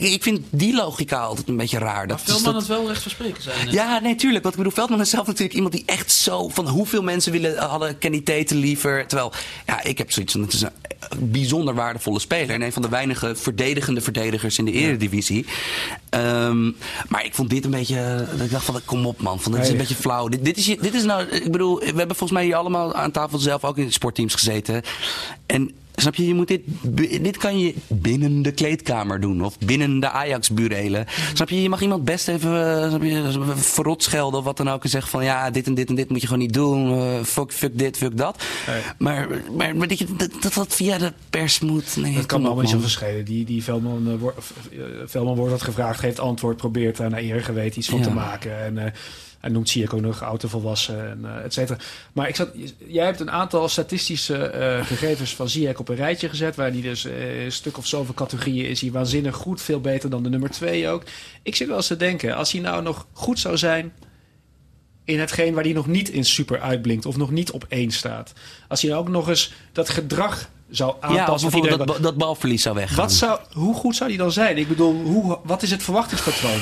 [0.00, 1.94] ik, vind die logica altijd een beetje raar.
[1.96, 3.64] Maar Dat, Veldman dat- het wel recht van spreken zijn.
[3.64, 3.74] net.
[3.86, 4.42] Ja, nee, tuurlijk.
[4.42, 6.48] Want ik bedoel, Veldman is zelf natuurlijk iemand die echt zo...
[6.48, 9.06] van hoeveel mensen willen, hadden Kenny liever.
[9.06, 9.32] Terwijl,
[9.66, 10.42] ja, ik heb zoiets van...
[10.42, 10.70] het is een
[11.18, 12.54] bijzonder waardevolle speler.
[12.54, 15.46] En een van de weinige verdedigende verdedigers in de eredivisie.
[16.08, 16.64] Ehm,
[17.08, 18.26] maar ik vond dit een beetje...
[18.30, 19.40] dat Ik dacht van, kom op man.
[19.40, 20.28] Van, dit is een beetje flauw.
[20.28, 21.28] Dit, dit, is, dit is nou...
[21.28, 24.82] Ik bedoel, we hebben volgens mij hier allemaal aan tafel zelf ook in sportteams gezeten.
[25.46, 25.70] En...
[25.96, 26.60] Snap je, je moet dit,
[27.22, 29.44] dit kan je binnen de kleedkamer doen.
[29.44, 31.06] Of binnen de Ajax-burelen.
[31.34, 34.70] Snap je, je mag iemand best even eh, snap je, verrot schelden of wat dan
[34.70, 34.82] ook.
[34.84, 36.92] En zeggen van ja, dit en dit en dit moet je gewoon niet doen.
[36.92, 38.44] eh, fuck, fuck dit, fuck dat.
[38.66, 38.80] Nee.
[38.98, 41.96] Maar, maar, maar dat, dat, dat via de pers moet.
[41.96, 43.24] Nee, Dat kan allemaal niet zo verschillen.
[43.24, 44.38] Die, die Veldman, eh, wordt-
[44.72, 48.04] eh, Veldman wordt dat gevraagd, geeft antwoord, probeert daar naar eer geweten iets van Ja.
[48.04, 48.64] te maken.
[48.64, 48.92] En eh,
[49.46, 51.78] hij noemt zie ik ook nog autovolwassen en eh et cetera.
[52.12, 52.48] Maar ik zat,
[52.86, 56.82] jij hebt een aantal statistische eh, gegevens van Ziyech op een rijtje gezet, waar die
[56.82, 60.28] dus eh, een stuk of zoveel categorieën is hij waanzinnig goed, veel beter dan de
[60.28, 61.02] nummer twee ook.
[61.42, 63.92] Ik zit wel eens te denken, als hij nou nog goed zou zijn
[65.04, 68.32] in hetgeen waar hij nog niet in super uitblinkt of nog niet op één staat.
[68.68, 71.50] Als hij nou ook nog eens dat gedrag zou Ja, of aanpassen.
[71.50, 72.96] bijvoorbeeld iedereen- dat, dat balverlies zou weggaan.
[72.96, 74.56] wat zou, hoe goed zou die dan zijn?
[74.58, 76.60] Ik bedoel, hoe, wat is het verwachtingspatroon?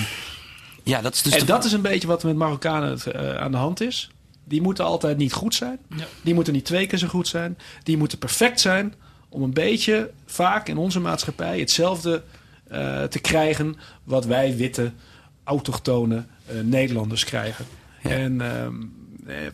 [0.85, 3.37] Ja, dat is dus en dat is een beetje wat er met Marokkanen het, eh,
[3.37, 4.11] aan de hand is.
[4.45, 5.79] Die moeten altijd niet goed zijn.
[5.97, 6.05] Ja.
[6.23, 7.59] Die moeten niet twee keer zo goed zijn.
[7.83, 8.95] Die moeten perfect zijn
[9.29, 12.23] om een beetje vaak in onze maatschappij hetzelfde
[12.69, 14.93] eh, te krijgen wat wij witte,
[15.45, 17.65] autochtone eh, Nederlanders krijgen.
[18.03, 18.11] Ja.
[18.11, 18.89] En ehm, eh,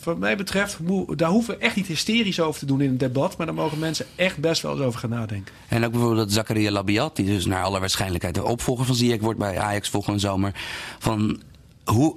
[0.04, 0.78] wat mij betreft,
[1.16, 3.36] daar hoeven we echt niet hysterisch over te doen in een debat.
[3.36, 5.54] Maar daar mogen mensen echt best wel eens over gaan nadenken.
[5.68, 9.20] En ook bijvoorbeeld dat Zakaria Labiat, die dus naar alle waarschijnlijkheid de opvolger van Ziyech
[9.20, 10.54] wordt bij Ajax volgende zomer.
[10.98, 11.40] Van
[11.84, 12.16] hoe.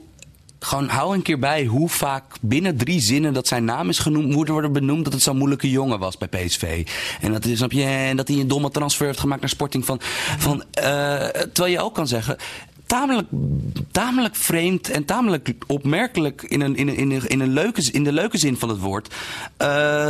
[0.60, 4.32] Gewoon hou een keer bij hoe vaak binnen drie zinnen dat zijn naam is genoemd,
[4.32, 6.88] moet worden benoemd dat het zo'n moeilijke jongen was bij PSV.
[7.22, 9.86] En dat, snap je, en dat hij een domme transfer heeft gemaakt naar Sporting.
[9.86, 10.00] Van,
[10.38, 10.84] van, eh,
[11.28, 12.38] terwijl je ook kan zeggen,
[12.94, 13.28] tamelijk,
[13.92, 18.04] tamelijk vreemd en tamelijk opmerkelijk in, een, in, een, in, een, in, een leuke, in
[18.04, 19.14] de leuke zin van het woord.
[19.58, 20.10] eh,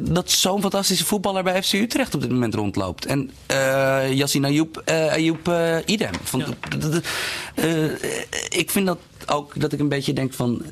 [0.00, 3.06] dat zo'n fantastische voetballer bij FC Utrecht op dit moment rondloopt.
[3.06, 5.52] En eh Yassine Ayoub, eh, Ayoub
[5.86, 6.10] idem.
[6.22, 6.44] Van,
[7.54, 7.90] Ja.
[8.48, 10.62] ik vind dat ook dat ik een beetje denk van.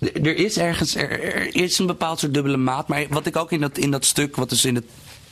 [0.00, 2.88] er is ergens, er, er is een bepaald soort dubbele maat.
[2.88, 4.84] Maar wat ik ook in dat, in dat stuk, wat dus in het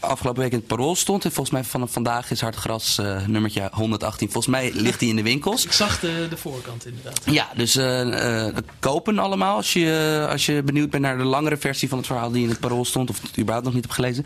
[0.03, 1.25] afgelopen week in het parool stond.
[1.25, 4.31] En volgens mij vanaf vandaag is Hartgras eh nummertje 118.
[4.31, 5.65] Volgens mij ligt die in de winkels.
[5.65, 7.21] Ik zag de, de voorkant inderdaad.
[7.25, 8.47] Ja, dus eh,
[8.79, 12.31] kopen allemaal als je, als je benieuwd bent naar de langere versie van het verhaal
[12.31, 13.11] die in het parool stond.
[13.11, 14.25] Of het überhaupt nog niet hebt gelezen.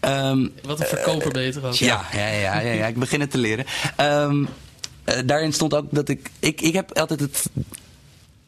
[0.00, 1.74] Ehm, Wat een verkoper beter ook.
[1.74, 3.64] ja, ja, ja, ja, ja, ik begin het te leren.
[3.96, 4.44] Ehm,
[5.04, 6.60] eh, daarin stond ook dat ik, ik.
[6.60, 7.50] Ik heb altijd het.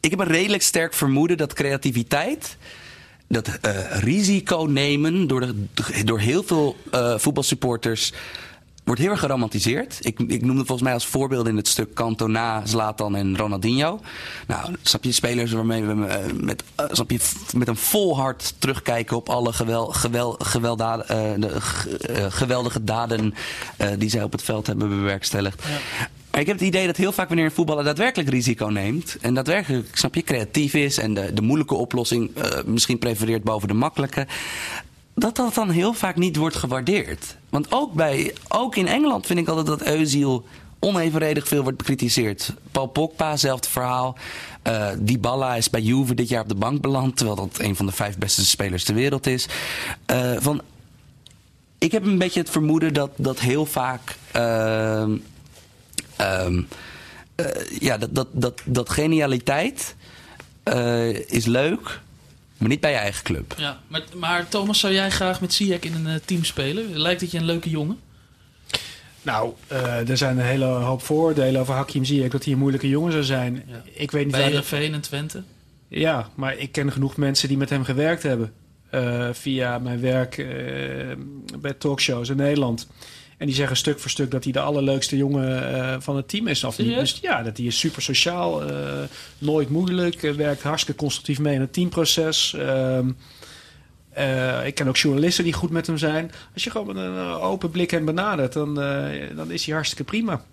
[0.00, 2.56] Ik heb een redelijk sterk vermoeden dat creativiteit.
[3.34, 5.66] Dat eh, risico nemen door, de,
[6.04, 8.12] door heel veel eh, voetbalsupporters.
[8.84, 9.98] Wordt heel erg geromantiseerd.
[10.00, 14.00] Ik, ik noemde volgens mij als voorbeelden in het stuk Cantona, Zlatan en Ronaldinho.
[14.46, 17.18] Nou, snap je, spelers waarmee we eh, met, snap je,
[17.56, 20.36] met een vol hart terugkijken op alle gewel, gewel,
[22.28, 23.34] geweldige daden
[23.98, 25.62] die zij op het veld hebben bewerkstelligd.
[25.62, 29.16] Maar ik heb het idee dat heel vaak wanneer een voetballer daadwerkelijk risico neemt.
[29.20, 30.98] En daadwerkelijk, snap je, creatief is.
[30.98, 34.26] En de, de moeilijke oplossing eh, misschien prefereert boven de makkelijke.
[35.14, 37.36] Dat dat dan heel vaak niet wordt gewaardeerd.
[37.48, 40.44] Want ook, bij, ook in Engeland vind ik altijd dat Eusiel
[40.78, 42.52] onevenredig veel wordt bekritiseerd.
[42.70, 44.16] Paul Pogba, hetzelfde verhaal.
[44.62, 47.16] Eh Dybala is bij Juve dit jaar op de bank beland.
[47.16, 49.48] Terwijl dat een van de vijf beste spelers ter wereld is.
[50.06, 50.62] Eh, van,
[51.78, 54.16] ik heb een beetje het vermoeden dat, dat heel vaak...
[54.32, 55.16] ehm,
[56.16, 56.62] ehm,
[57.34, 57.46] eh,
[57.78, 59.94] ja, dat, dat, dat, dat genialiteit
[60.62, 62.00] eh, is leuk,
[62.58, 63.54] maar niet bij je eigen club.
[63.58, 66.98] Ja, maar, maar Thomas, zou jij graag met Ziyech in een eh, team spelen?
[66.98, 67.98] Lijkt het je een leuke jongen?
[69.22, 72.88] Nou, eh, er zijn een hele hoop vooroordelen over Hakim Ziyech dat hij een moeilijke
[72.88, 73.62] jongen zou zijn.
[73.66, 73.82] Ja.
[73.92, 75.42] Ik weet niet Bij Heerenveen en Twente?
[75.88, 78.52] Ja, maar ik ken genoeg mensen die met hem gewerkt hebben.
[78.90, 80.46] eh, via mijn werk eh,
[81.60, 82.86] bij talkshows in Nederland.
[83.44, 86.48] En die zeggen stuk voor stuk dat hij de allerleukste jongen eh, van het team
[86.48, 86.64] is.
[86.64, 86.94] Of niet.
[86.94, 89.02] Dus ja, dat hij is super sociaal, eh,
[89.38, 92.54] nooit moeilijk, eh, werkt hartstikke constructief mee in het teamproces.
[92.54, 93.10] Ehm,
[94.10, 96.32] eh, ik ken ook journalisten die goed met hem zijn.
[96.54, 98.74] Als je gewoon met een open blik hem benadert, dan,
[99.36, 100.44] dan is hij hartstikke prima.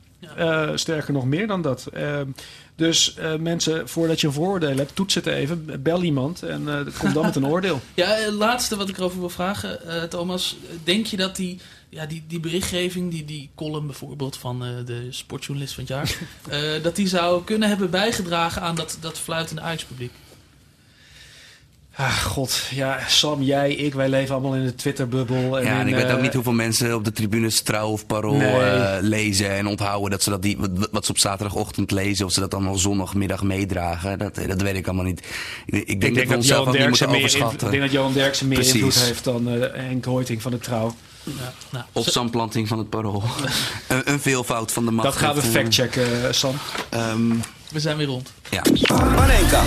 [0.75, 1.87] Sterker nog meer dan dat.
[1.93, 2.27] Ehm,
[2.75, 5.81] dus mensen, voordat je een vooroordeel hebt, toets het even.
[5.83, 7.81] Bel iemand en kom dan met een oordeel.
[7.93, 10.57] Ja, laatste wat ik erover wil vragen, Thomas.
[10.83, 11.59] Denk je dat die,
[11.91, 16.17] ja, die, die berichtgeving, die, die column bijvoorbeeld van eh, de sportjournalist van het jaar...
[16.75, 20.11] eh, dat die zou kunnen hebben bijgedragen aan dat, dat fluitende Ajax-publiek?
[21.95, 22.61] Ah, god.
[22.69, 25.61] Ja, Sam, jij, ik, wij leven allemaal in de Twitter-bubbel.
[25.61, 28.05] Ja, en in, ik weet eh, ook niet hoeveel mensen op de tribunes trouw of
[28.05, 28.55] parool Nee.
[28.55, 32.31] eh, lezen en onthouden dat ze dat die, wat, wat ze op zaterdagochtend lezen, of
[32.31, 34.19] ze dat allemaal zondagmiddag meedragen.
[34.19, 35.19] Dat, dat weet ik allemaal niet.
[35.65, 37.65] Ik, ik denk, Ik denk dat we onszelf ook niet moeten overschatten.
[37.67, 38.73] ik denk dat Johan Derksen meer Precies.
[38.75, 40.95] invloed heeft dan eh Henk Hoiting van de Trouw.
[41.23, 43.23] Ja, nou, Of samplanting van het parool.
[43.87, 45.07] een, een veelvoud van de macht.
[45.07, 46.55] Dat gaan we factchecken, eh, Sam.
[46.89, 47.29] ehm,
[47.71, 48.33] we zijn weer rond.
[48.49, 48.61] ja.
[48.87, 49.63] Panenka.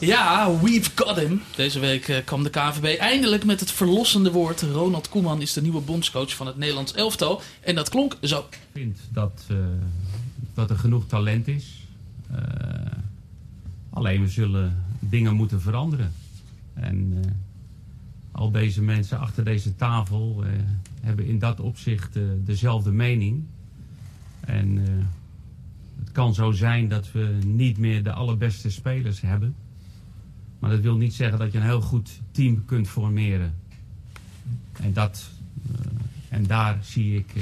[0.00, 1.42] Ja, we've got him.
[1.56, 4.62] Deze week eh, kwam de KNVB eindelijk met het verlossende woord.
[4.62, 7.42] Ronald Koeman is de nieuwe bondscoach van het Nederlands elftal.
[7.60, 8.38] En dat klonk zo.
[8.50, 9.56] Ik vind dat, eh,
[10.54, 11.64] dat er genoeg talent is.
[12.30, 12.38] Eh,
[13.90, 16.14] alleen we zullen dingen moeten veranderen.
[16.74, 17.30] En eh,
[18.40, 20.50] al deze mensen achter deze tafel eh,
[21.00, 23.44] hebben in dat opzicht eh, dezelfde mening.
[24.40, 25.04] En eh,
[25.98, 29.54] het kan zo zijn dat we niet meer de allerbeste spelers hebben.
[30.58, 33.54] Maar dat wil niet zeggen dat je een heel goed team kunt formeren.
[34.72, 35.30] En, dat,
[36.28, 37.32] en daar zie ik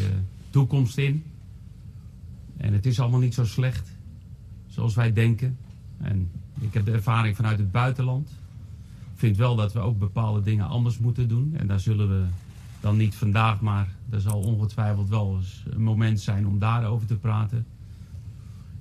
[0.50, 1.24] toekomst in.
[2.56, 3.90] En het is allemaal niet zo slecht
[4.66, 5.56] zoals wij denken.
[5.98, 6.30] En
[6.60, 8.37] ik heb de ervaring vanuit het buitenland.
[9.18, 11.54] Ik vind wel dat we ook bepaalde dingen anders moeten doen.
[11.56, 12.26] En daar zullen we
[12.80, 17.14] dan niet vandaag, maar er zal ongetwijfeld wel eens een moment zijn om daarover te
[17.14, 17.66] praten.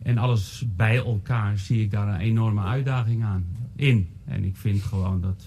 [0.02, 3.46] En alles bij elkaar zie ik daar een enorme uitdaging aan
[3.76, 4.10] in.
[4.26, 5.44] En ik vind gewoon dat,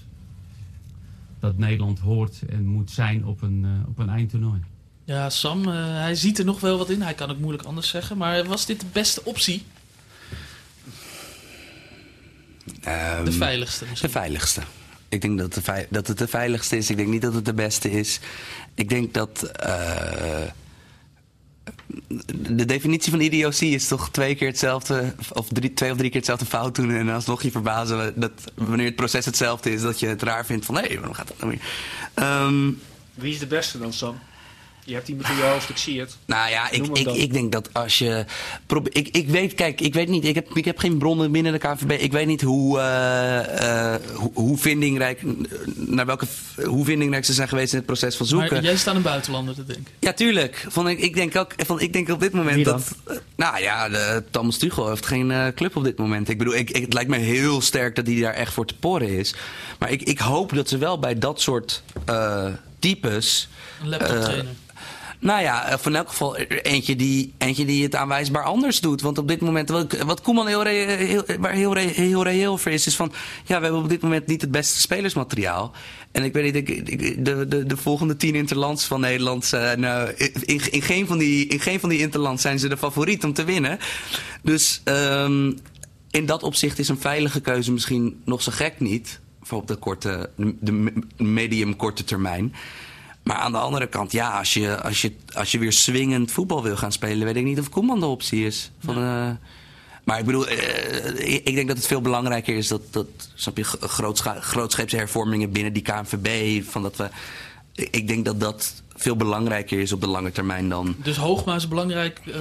[1.38, 4.60] dat Nederland hoort en moet zijn op een, eh, op een eindtoernooi.
[5.04, 7.02] Ja, Sam, eh, hij ziet er nog wel wat in.
[7.02, 8.16] Hij kan ook moeilijk anders zeggen.
[8.16, 9.62] Maar was dit de beste optie?
[12.82, 14.10] Ehm, De veiligste De misschien?
[14.10, 14.60] veiligste.
[15.10, 16.90] Ik denk dat, dat het de veiligste is.
[16.90, 18.20] Ik denk niet dat het de beste is.
[18.74, 19.42] Ik denk dat.
[19.42, 20.42] eh,
[22.48, 26.18] de definitie van idiotie is toch twee keer hetzelfde, of drie, twee of drie keer
[26.18, 26.90] hetzelfde fout doen.
[26.90, 30.64] En alsnog je verbazen dat wanneer het proces hetzelfde is, dat je het raar vindt
[30.66, 31.60] van hé, waarom gaat dat nou weer?
[32.14, 32.70] Ehm,
[33.14, 34.18] Wie is de beste dan, Sam?
[34.84, 36.16] Je hebt iemand in je hoofd, ik zie het.
[36.26, 38.24] nou ja, ik, ik, ik denk dat als je.
[38.66, 40.24] probe- Ik, ik weet, kijk, ik weet niet.
[40.24, 41.90] Ik heb, ik heb geen bronnen binnen de KVB.
[41.90, 45.22] Ik weet niet hoe, eh, eh, hoe, hoe vindingrijk.
[45.74, 46.26] Naar welke,
[46.64, 48.52] hoe vindingrijk ze zijn geweest in het proces van zoeken.
[48.54, 49.86] Maar jij staat een buitenlander te denken.
[49.98, 50.64] Ja, tuurlijk.
[50.68, 52.94] Van, ik, ik, denk ook, van, ik denk op dit moment dat.
[53.36, 56.28] nou ja, de, Thomas Tuchel heeft geen eh, club op dit moment.
[56.28, 58.76] Ik bedoel, ik, ik- het lijkt me heel sterk dat hij daar echt voor te
[58.76, 59.34] porren is.
[59.78, 62.46] Maar ik, ik hoop dat ze wel bij dat soort eh,
[62.78, 63.48] types.
[63.82, 64.44] Een laptoptrainer.
[64.44, 64.50] eh,
[65.20, 69.00] nou ja, of in elk geval eentje die, eentje die het aanwijsbaar anders doet.
[69.00, 69.68] Want op dit moment,
[70.04, 73.12] wat, Koeman heel, heel, waar heel, heel reëel voor is, is van...
[73.44, 75.72] Ja, we hebben op dit moment niet het beste spelersmateriaal.
[76.12, 79.44] En ik weet niet, de, de, de volgende tien interlands van Nederland...
[79.44, 82.76] zijn, eh, in, in, geen van die, in geen van die interlands zijn ze de
[82.76, 83.78] favoriet om te winnen.
[84.42, 85.52] Dus ehm,
[86.10, 89.20] in dat opzicht is een veilige keuze misschien nog zo gek niet...
[89.42, 90.92] voor op de korte, de, de
[91.24, 92.54] medium-korte termijn...
[93.22, 96.62] Maar aan de andere kant, ja, als je, als je, als je weer swingend voetbal
[96.62, 98.70] wil gaan spelen, weet ik niet of Koeman de optie is.
[98.84, 99.30] Van, eh,
[100.04, 103.56] maar ik bedoel, eh, ik ik denk dat het veel belangrijker is dat, dat snap
[103.56, 103.64] je,
[104.40, 106.62] grootscheepse hervormingen binnen die KNVB.
[106.64, 107.08] Van dat we,
[107.74, 110.96] ik denk dat dat veel belangrijker is op de lange termijn dan.
[111.02, 112.34] Dus Hoogma is een belangrijk eh,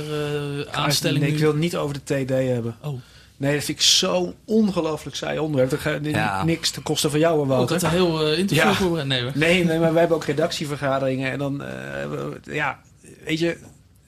[0.72, 2.78] aanstelling Nee, ik wil het niet over de TD hebben.
[2.82, 3.00] Oh.
[3.40, 5.70] Nee, dat vind ik zo'n ongelooflijk saai onderwerp.
[5.70, 6.44] Dat ga- Ja.
[6.44, 7.76] Niks ten koste van jou, ik Wouter.
[7.76, 8.74] had een heel eh, interview Ja.
[8.74, 9.06] voor.
[9.06, 9.32] Nee hoor.
[9.36, 11.32] Nee, nee, maar wij hebben ook redactievergaderingen.
[11.32, 11.70] En dan, eh,
[12.10, 12.80] we- ja,
[13.26, 13.58] weet je,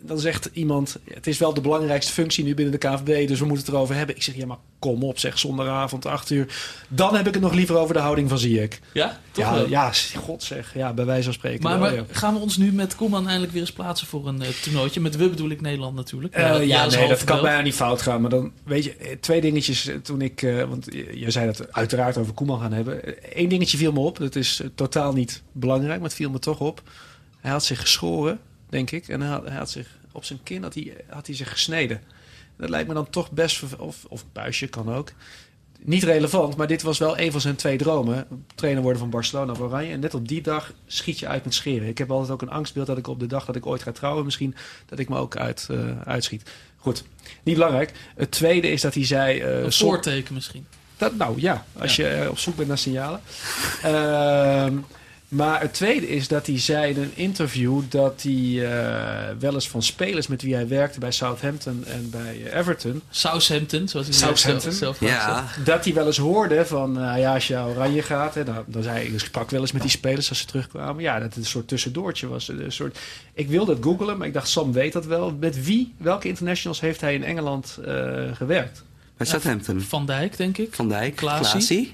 [0.04, 0.98] dan zegt iemand...
[1.14, 3.96] Het is wel de belangrijkste functie nu binnen de KVB, dus we moeten het erover
[3.96, 4.16] hebben.
[4.16, 6.56] Ik zeg, ja, maar kom op, zeg, zondagavond, acht uur.
[6.88, 8.80] Dan heb ik het nog liever over de houding van Ziyech.
[8.94, 9.20] Ja?
[9.32, 9.68] Toch Ja, wel?
[9.70, 11.80] ja, god zeg, ja, bij wijze van spreken.
[11.80, 15.00] Maar, gaan we ons nu met Koeman eindelijk weer eens plaatsen voor een eh, toernooitje?
[15.02, 16.34] Met we bedoel ik Nederland natuurlijk.
[16.34, 18.22] Eh, ja, nee, dat kan bijna niet fout gaan.
[18.22, 20.40] Maar dan, weet je, eh, twee dingetjes toen ik...
[20.68, 23.02] want je zei dat we uiteraard over Koeman gaan hebben.
[23.34, 24.18] Eén dingetje viel me op.
[24.18, 26.82] Dat is totaal niet belangrijk, maar het viel me toch op.
[27.40, 28.40] Hij had zich geschoren,
[28.72, 29.08] denk ik.
[29.08, 32.02] En hij had, hij had zich op zijn kin had hij, had hij zich gesneden.
[32.58, 33.64] Dat lijkt me dan toch best...
[33.78, 35.12] Of, of buisje kan ook.
[35.84, 38.28] Niet relevant, maar dit was wel een van zijn twee dromen.
[38.56, 39.92] Trainer worden van Barcelona of Oranje.
[39.92, 41.88] En net op die dag schiet je uit met scheren.
[41.88, 43.92] Ik heb altijd ook een angstbeeld dat ik op de dag dat ik ooit ga
[43.92, 44.26] trouwen...
[44.26, 44.56] misschien
[44.86, 46.50] dat ik me ook uit, eh, uitschiet.
[46.78, 47.04] Goed,
[47.44, 47.92] niet belangrijk.
[48.16, 49.40] Het tweede is dat hij zei...
[49.40, 50.68] eh, Een som- voorteken misschien.
[50.98, 53.22] dat, nou ja, als je eh, op zoek bent naar signalen.
[53.84, 54.78] Ehm,
[55.32, 58.32] Maar het tweede is dat hij zei in een interview dat hij
[58.72, 63.02] eh, wel eens van spelers met wie hij werkte bij Southampton en bij Everton.
[63.10, 64.72] Southampton, zoals hij Southampton.
[64.72, 65.48] zelf, zelf graag Ja.
[65.54, 65.66] zegt.
[65.66, 68.84] Dat hij wel eens hoorde van, eh, ja, als je oranje gaat, hè, dan, dan
[68.84, 71.04] zei hij, ik sprak wel eens met die spelers als ze terugkwamen.
[71.04, 72.48] Ja, dat het een soort tussendoortje was.
[72.48, 73.00] Een soort,
[73.34, 75.36] ik wilde het googlen, maar ik dacht, Sam weet dat wel.
[75.40, 77.94] Met wie, welke internationals heeft hij in Engeland eh,
[78.34, 78.84] gewerkt?
[79.18, 79.82] Bij Southampton.
[79.82, 80.74] Van Dijk, denk ik.
[80.74, 81.94] Van Dijk, Klaasie.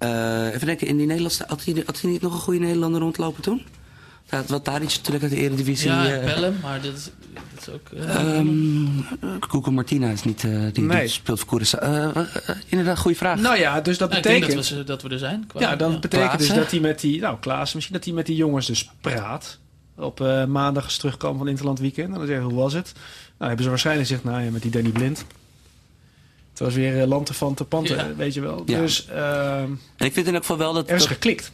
[0.00, 1.44] Eh, even denken, in die Nederlandse...
[1.48, 3.62] Had hij, had hij niet nog een goede Nederlander rondlopen toen?
[4.46, 5.88] Wat daar iets natuurlijk uit de Eredivisie...
[5.90, 7.10] Ja, eh, Pellem, maar dit is,
[7.60, 7.88] is ook...
[7.96, 8.86] eh, Ehm
[9.48, 10.40] Koeko Martina is niet...
[10.72, 11.08] die, Nee.
[11.08, 12.18] speelt voor Curaçao.
[12.68, 13.40] Inderdaad, goede vraag.
[13.40, 14.68] Nou ja, dus dat nou, ik denk betekent...
[14.68, 15.44] dat we, dat we er zijn.
[15.46, 18.26] qua- Ja, dat betekent dus dat hij met die, nou Klaas, misschien dat hij met
[18.26, 19.58] die jongens dus praat.
[19.96, 22.12] Op eh, maandag als ze terugkomen van Interland Weekend.
[22.12, 22.92] En dan zeggen hoe was het?
[22.94, 23.02] Nou,
[23.38, 25.24] hebben ze waarschijnlijk gezegd, nou ja, met die Danny Blind.
[26.60, 28.14] Het was weer uh, lante van te panten, Ja.
[28.14, 28.62] weet je wel.
[28.66, 28.80] Ja.
[28.80, 30.88] Dus ehm, En ik vind in elk geval wel dat...
[30.88, 31.52] er is dat- geklikt.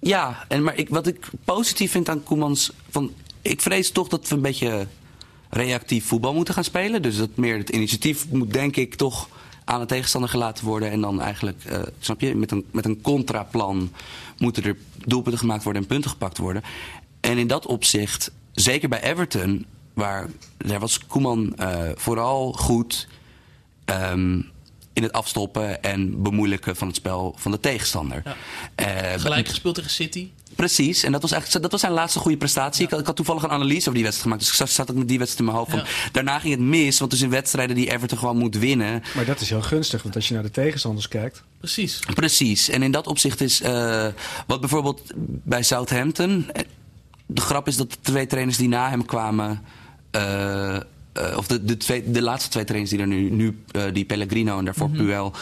[0.00, 2.72] Ja, en, maar ik, wat ik positief vind aan Koemans...
[2.90, 3.12] Van,
[3.42, 4.86] ik vrees toch dat we een beetje
[5.50, 7.02] reactief voetbal moeten gaan spelen.
[7.02, 9.28] Dus dat meer het initiatief moet denk ik toch
[9.64, 10.90] aan de tegenstander gelaten worden.
[10.90, 13.92] En dan eigenlijk, eh, snap je, met een, met een contraplan
[14.38, 16.62] moeten er doelpunten gemaakt worden en punten gepakt worden.
[17.20, 23.08] En in dat opzicht, zeker bij Everton, waar daar was Koeman eh, vooral goed
[23.84, 24.40] ehm,
[24.92, 28.22] in het afstoppen en bemoeilijken van het spel van de tegenstander.
[28.24, 28.34] Ja.
[28.74, 30.28] Eh, Gelijk gespeeld tegen City.
[30.54, 32.84] Precies, en dat was eigenlijk dat was zijn laatste goede prestatie.
[32.84, 34.90] Ik, had, ik had toevallig een analyse over die wedstrijd gemaakt, dus ik zat, zat
[34.90, 35.86] ook met die wedstrijd in mijn hoofd.
[35.86, 39.02] Van, Daarna ging het mis, want dus in wedstrijden die Everton gewoon moet winnen.
[39.14, 41.42] Maar dat is heel gunstig, want als je naar de tegenstanders kijkt.
[41.58, 41.98] Precies.
[42.14, 44.06] Precies, en in dat opzicht is eh,
[44.46, 45.12] wat bijvoorbeeld
[45.44, 46.50] bij Southampton.
[46.52, 46.62] eh,
[47.26, 49.62] De grap is dat de twee trainers die na hem kwamen.
[50.10, 50.76] eh,
[51.14, 54.04] eh, of de, de, twee, de laatste twee trainers die er nu, nu eh, die
[54.04, 55.32] Pellegrino en daarvoor Puel.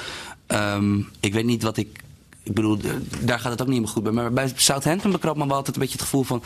[0.46, 2.00] ehm, ik weet niet wat ik.
[2.44, 2.78] Ik bedoel,
[3.20, 4.12] daar gaat het ook niet helemaal goed bij.
[4.12, 6.42] Maar bij Southampton bekroop me wel altijd een beetje het gevoel van.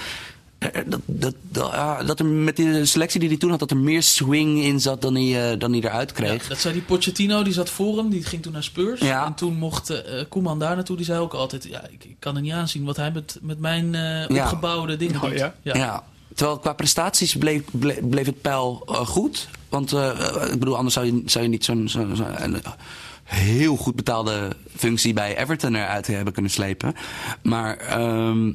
[0.59, 3.71] eh, Dat, dat, dat, ah, dat er met de selectie die hij toen had, dat
[3.71, 6.43] er meer swing in zat dan hij, dan hij eruit kreeg.
[6.43, 9.01] Ja, dat zei die Pochettino, die zat voor hem, die ging toen naar Spurs.
[9.01, 9.27] Ja.
[9.27, 11.65] En toen mocht eh, Koeman daar naartoe, die zei ook altijd...
[11.65, 14.43] Ja, ik, ik kan er niet aanzien wat hij met, met mijn eh, Ja.
[14.45, 15.39] opgebouwde dingen Oh, doet.
[15.39, 15.55] ja?
[15.63, 16.05] Ja.
[16.37, 17.63] Terwijl qua prestaties bleef,
[18.01, 19.49] bleef, het pijl eh, goed.
[19.69, 21.91] Want eh, eh, ik bedoel, anders zou je, zou je niet zo'n
[23.25, 26.95] heel goed betaalde functie bij Everton eruit hebben kunnen slepen.
[27.43, 28.53] Maar ehm,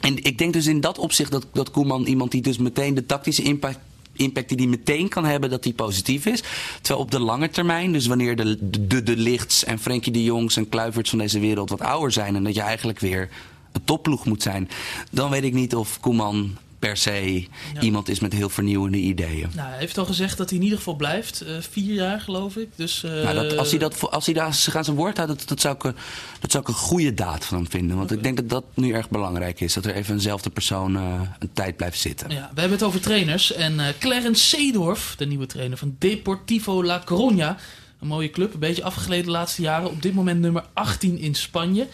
[0.00, 3.06] en ik denk dus in dat opzicht dat, dat Koeman iemand die dus meteen de
[3.06, 3.78] tactische impact
[4.12, 6.42] impact die hij meteen kan hebben, dat die positief is.
[6.80, 10.56] Terwijl op de lange termijn, dus wanneer de, de, de Lichts en Frenkie de Jongs
[10.56, 13.28] en Kluiverts van deze wereld wat ouder zijn en dat je eigenlijk weer
[13.72, 14.68] een topploeg moet zijn,
[15.10, 17.80] dan weet ik niet of Koeman per se Ja.
[17.80, 19.50] iemand is met heel vernieuwende ideeën.
[19.54, 21.40] Nou, hij heeft al gezegd dat hij in ieder geval blijft.
[21.40, 22.68] eh, vier jaar, geloof ik.
[22.74, 25.48] Dus, eh, Nou, dat, als hij, dat, als hij daar aan zijn woord houdt, dat,
[25.48, 25.96] dat, zou ik, een-
[26.40, 27.96] dat zou ik een goede daad van hem vinden.
[27.96, 29.72] Want ik denk dat dat nu erg belangrijk is.
[29.74, 32.30] Dat er even eenzelfde persoon eh, een tijd blijft zitten.
[32.30, 33.52] Ja, we hebben het over trainers.
[33.52, 37.60] En Clarence Seedorf, de nieuwe trainer van Deportivo La Coruña.
[38.00, 39.90] Een mooie club, een beetje afgegleden de laatste jaren.
[39.90, 41.86] Op dit moment nummer 18 in Spanje.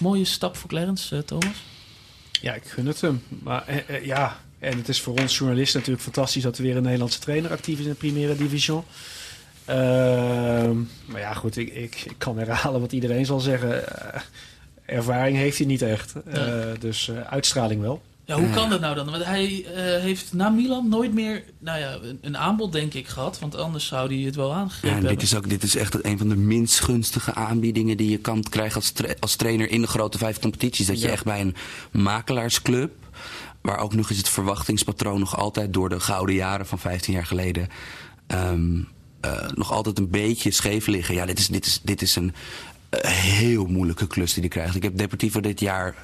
[0.00, 1.46] Mooie stap voor Clarence, Thomas.
[2.44, 3.22] Ja, ik gun het hem.
[3.42, 6.76] Maar eh, eh, ja, en het is voor ons journalisten natuurlijk fantastisch dat er weer
[6.76, 8.84] een Nederlandse trainer actief is in de Primera Division.
[9.64, 10.76] Ehm,
[11.06, 13.88] maar ja, goed, ik, ik, ik kan herhalen wat iedereen zal zeggen.
[13.88, 14.20] Eh,
[14.84, 16.14] ervaring heeft hij niet echt.
[16.78, 18.02] Dus uitstraling wel.
[18.26, 19.10] Ja, hoe kan dat nou dan?
[19.10, 23.38] Want hij eh, heeft na Milan nooit meer nou ja, een, aanbod, denk ik, gehad.
[23.38, 25.24] Want anders zou hij het wel Ja, aangegrepen en dit hebben.
[25.26, 28.74] is, ook, dit is echt een van de minst gunstige aanbiedingen die je kan krijgen
[28.76, 30.86] als, tra- als trainer in de grote vijf competities.
[30.86, 31.12] Dat je Ja.
[31.12, 31.54] echt bij een
[31.92, 32.92] makelaarsclub,
[33.60, 37.26] waar ook nog eens het verwachtingspatroon nog altijd door de gouden jaren van 15 jaar
[37.26, 37.68] geleden
[38.26, 38.78] ehm,
[39.20, 41.14] eh, nog altijd een beetje scheef liggen.
[41.14, 42.34] Ja, dit is, dit is, dit is een
[42.88, 44.74] eh, heel moeilijke klus die hij krijgt.
[44.74, 45.94] Ik heb Deportivo dit jaar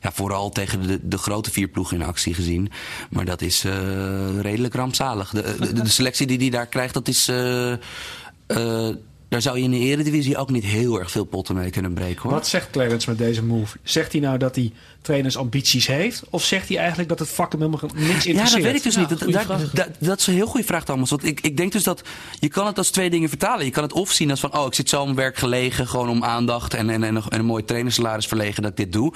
[0.00, 2.70] ja, vooral tegen de, de grote vier ploegen in actie gezien.
[3.10, 5.30] Maar dat is eh, redelijk rampzalig.
[5.30, 7.28] De, selectie die hij daar krijgt, dat is...
[7.28, 8.96] eh, eh,
[9.28, 12.22] daar zou je in de eredivisie ook niet heel erg veel potten mee kunnen breken
[12.22, 12.32] hoor.
[12.32, 13.78] Wat zegt Clarence met deze move?
[13.82, 16.22] Zegt hij nou dat hij trainers ambities heeft?
[16.30, 18.48] Of zegt hij eigenlijk dat het vak hem helemaal niks interesseert?
[18.48, 19.08] Ja, dat weet ik dus Ja, niet.
[19.08, 19.70] Dat, goeie daar- vraag.
[19.70, 21.10] da- dat is een heel goede vraag, Thomas.
[21.10, 22.02] Want ik, ik denk dus dat
[22.40, 23.64] je kan het als twee dingen vertalen.
[23.64, 26.08] Je kan het of zien als van, oh, ik zit zo om werk gelegen, gewoon
[26.08, 29.12] om aandacht en, en, en, een- en een mooi trainersalaris verlegen dat ik dit doe.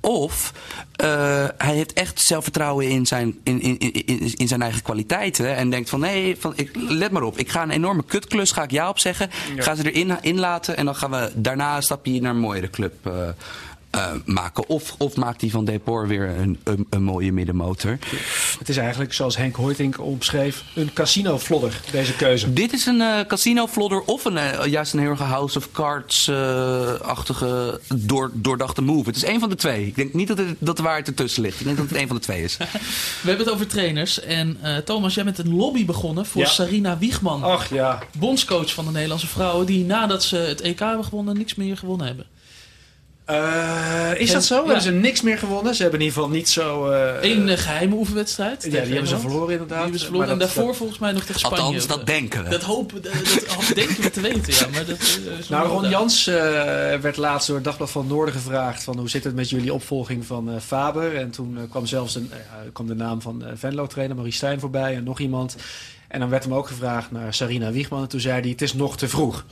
[0.00, 0.52] Of
[0.96, 5.56] eh, hij heeft echt zelfvertrouwen in zijn, in, in, in, in- in zijn eigen kwaliteiten.
[5.56, 7.38] En denkt van, nee, van, ik, let maar op.
[7.38, 9.30] Ik ga een enorme kutklus, ga ik ja op zeggen.
[9.56, 13.06] Ga ze erin inlaten en dan gaan we daarna een stapje naar een mooiere club.
[13.06, 13.12] eh,
[13.90, 14.68] eh, maken.
[14.68, 17.98] Of, of maakt hij van Depor weer een, een, een mooie middenmotor.
[18.58, 22.52] Het is eigenlijk, zoals Henk Hoytink omschreef, een casino-flodder, deze keuze.
[22.52, 27.80] Dit is een eh, casino-flodder of een, eh, juist een heel erg House of Cards-achtige
[27.94, 29.06] door, doordachte move.
[29.06, 29.86] Het is één van de twee.
[29.86, 31.60] Ik denk niet dat, het, dat de waarheid ertussen ligt.
[31.60, 32.56] Ik denk dat het één van de twee is.
[32.56, 34.20] We hebben het over trainers.
[34.20, 36.48] En eh, Thomas, jij bent een lobby begonnen voor Ja.
[36.48, 37.42] Sarina Wiegman.
[37.42, 38.02] Ach ja.
[38.18, 39.66] Bondscoach van de Nederlandse vrouwen.
[39.66, 42.26] Die nadat ze het EK hebben gewonnen, niks meer gewonnen hebben.
[43.28, 44.54] Eh, is dat zo?
[44.54, 44.64] Ja.
[44.64, 45.74] Hebben ze niks meer gewonnen?
[45.74, 46.90] Ze hebben in ieder geval niet zo...
[46.90, 48.62] eh, Eén eh, geheime oefenwedstrijd.
[48.62, 49.68] Ja, die hebben ze verloren inderdaad.
[49.68, 50.26] Die hebben ze verloren.
[50.28, 51.62] Maar en dat- daarvoor dat- volgens mij nog tegen Spanje.
[51.64, 52.50] Althans, dat denken we.
[52.50, 53.12] Dat hopen, dat,
[53.66, 54.66] dat denken we te weten, ja.
[54.72, 55.18] Maar dat,
[55.48, 55.88] Nou, Ron.
[55.88, 56.34] Jans eh,
[57.00, 58.82] werd laatst door het Dagblad van Noorden gevraagd...
[58.82, 61.16] van hoe zit het met jullie opvolging van eh, Faber?
[61.16, 62.30] En toen kwam zelfs een,
[62.72, 65.56] kwam de naam van eh Venlo-trainer Marie Stijn voorbij en nog iemand.
[66.08, 68.02] En dan werd hem ook gevraagd naar Sarina Wiegman.
[68.02, 69.44] En toen zei hij, het is nog te vroeg.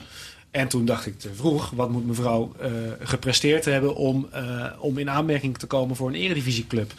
[0.51, 2.71] En toen dacht ik, te vroeg, wat moet mevrouw eh,
[3.01, 3.95] gepresteerd hebben...
[3.95, 6.93] Om, eh, om in aanmerking te komen voor een eredivisieclub?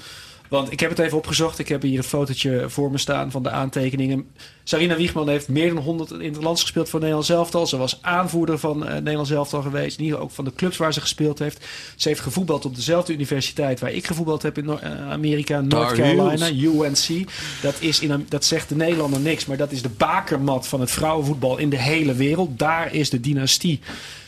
[0.49, 1.59] Want ik heb het even opgezocht.
[1.59, 4.25] Ik heb hier een fotootje voor me staan van de aantekeningen.
[4.63, 7.67] Sarina Wiegman heeft meer dan 100 in het land gespeeld voor Nederland elftal.
[7.67, 9.99] Ze was aanvoerder van eh Nederlands elftal geweest.
[9.99, 11.65] Niet ook van de clubs waar ze gespeeld heeft.
[11.95, 15.93] Ze heeft gevoetbald op dezelfde universiteit waar ik gevoetbald heb in Noor- eh, Amerika, North.
[15.93, 17.29] Carolina, UNC.
[17.61, 20.91] Dat, is in, dat zegt de Nederlander niks, maar dat is de bakermat van het
[20.91, 22.59] vrouwenvoetbal in de hele wereld.
[22.59, 23.79] Daar is de dynastie.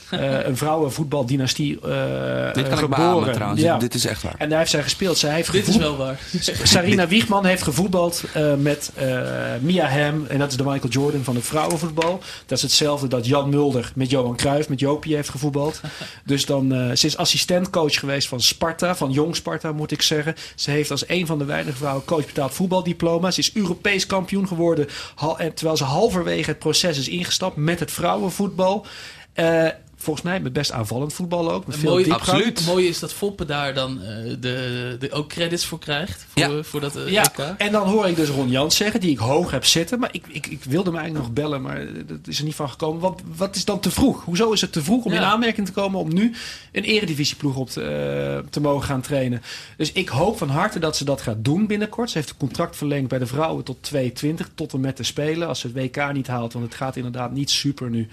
[0.09, 3.13] Eh, een vrouwenvoetbaldynastie eh Dit kan ik geboren.
[3.13, 3.61] beamen trouwens.
[3.61, 3.77] Ja.
[3.77, 4.35] Dit, is echt waar.
[4.37, 5.17] En daar heeft zij gespeeld.
[5.17, 6.19] Zij heeft Dit is wel waar.
[6.63, 9.21] Sarina Wiegman heeft gevoetbald eh, met eh,
[9.59, 10.25] Mia Hamm.
[10.27, 12.19] En dat is de Michael Jordan van het vrouwenvoetbal.
[12.45, 15.81] Dat is hetzelfde dat Jan Mulder met Johan Cruijff, met Jopie heeft gevoetbald.
[16.25, 20.35] Dus dan, eh, ze is assistentcoach geweest van Sparta, van Jong Sparta moet ik zeggen.
[20.55, 23.31] Ze heeft als een van de weinige vrouwen coach betaald voetbaldiploma.
[23.31, 24.87] Ze is Europees kampioen geworden.
[25.55, 28.85] terwijl ze halverwege het proces is ingestapt met het vrouwenvoetbal.
[29.33, 29.67] Eh,
[30.01, 31.67] volgens mij met best aanvallend voetbal ook.
[31.67, 32.45] Met veel mooie, diepgang.
[32.45, 36.25] het mooie is dat Foppe daar dan eh, de, de, ook credits voor krijgt.
[36.35, 37.37] Voor, voor dat eh, Ja, EK.
[37.57, 39.99] en dan hoor ik dus Ron Jans zeggen, die ik hoog heb zitten.
[39.99, 42.69] Maar ik, ik, ik wilde hem eigenlijk nog bellen, maar dat is er niet van
[42.69, 43.01] gekomen.
[43.01, 44.23] Wat, wat is dan te vroeg?
[44.23, 45.17] Hoezo is het te vroeg om Ja.
[45.17, 46.33] in aanmerking te komen om nu
[46.71, 49.41] een eredivisieploeg op te, eh, te mogen gaan trainen?
[49.77, 52.09] Dus ik hoop van harte dat ze dat gaat doen binnenkort.
[52.09, 55.47] Ze heeft een contract verlengd bij de vrouwen tot 2020, tot en met de Spelen.
[55.47, 58.07] Als ze het WK niet haalt, want het gaat inderdaad niet super nu.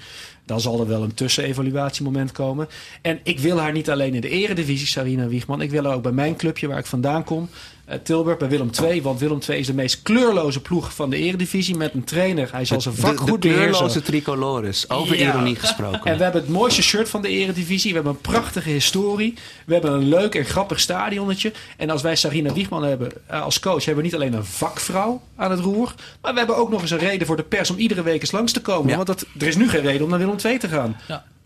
[0.47, 2.68] Dan zal er wel een tussenevaluatiemoment komen.
[3.03, 5.61] En ik wil haar niet alleen in de eredivisie, Sarina Wiegman.
[5.61, 7.49] Ik wil haar ook bij mijn clubje waar ik vandaan kom.
[7.87, 9.03] Eh, Tilburg, bij Willem II.
[9.03, 11.76] Want Willem II is de meest kleurloze ploeg van de eredivisie.
[11.76, 12.49] Met een trainer.
[12.53, 13.68] Hij zal zijn vak de, de goed beheersen.
[13.68, 14.91] kleurloze tricolores.
[14.91, 15.28] Over Ja.
[15.32, 16.01] ironie gesproken.
[16.05, 17.91] En we hebben het mooiste shirt van de Eredivisie.
[17.91, 19.34] We hebben een prachtige historie.
[19.66, 21.53] We hebben een leuk en grappig stadionnetje.
[21.76, 25.20] En als wij Sarina Wiegman hebben eh, als coach, hebben we niet alleen een vakvrouw
[25.37, 25.95] aan het roer.
[26.20, 28.32] Maar we hebben ook nog eens een reden voor de pers om iedere week eens
[28.32, 28.89] langs te komen.
[28.91, 28.95] Ja.
[28.97, 30.97] Want dat, er is nu geen reden om naar Willem II te gaan.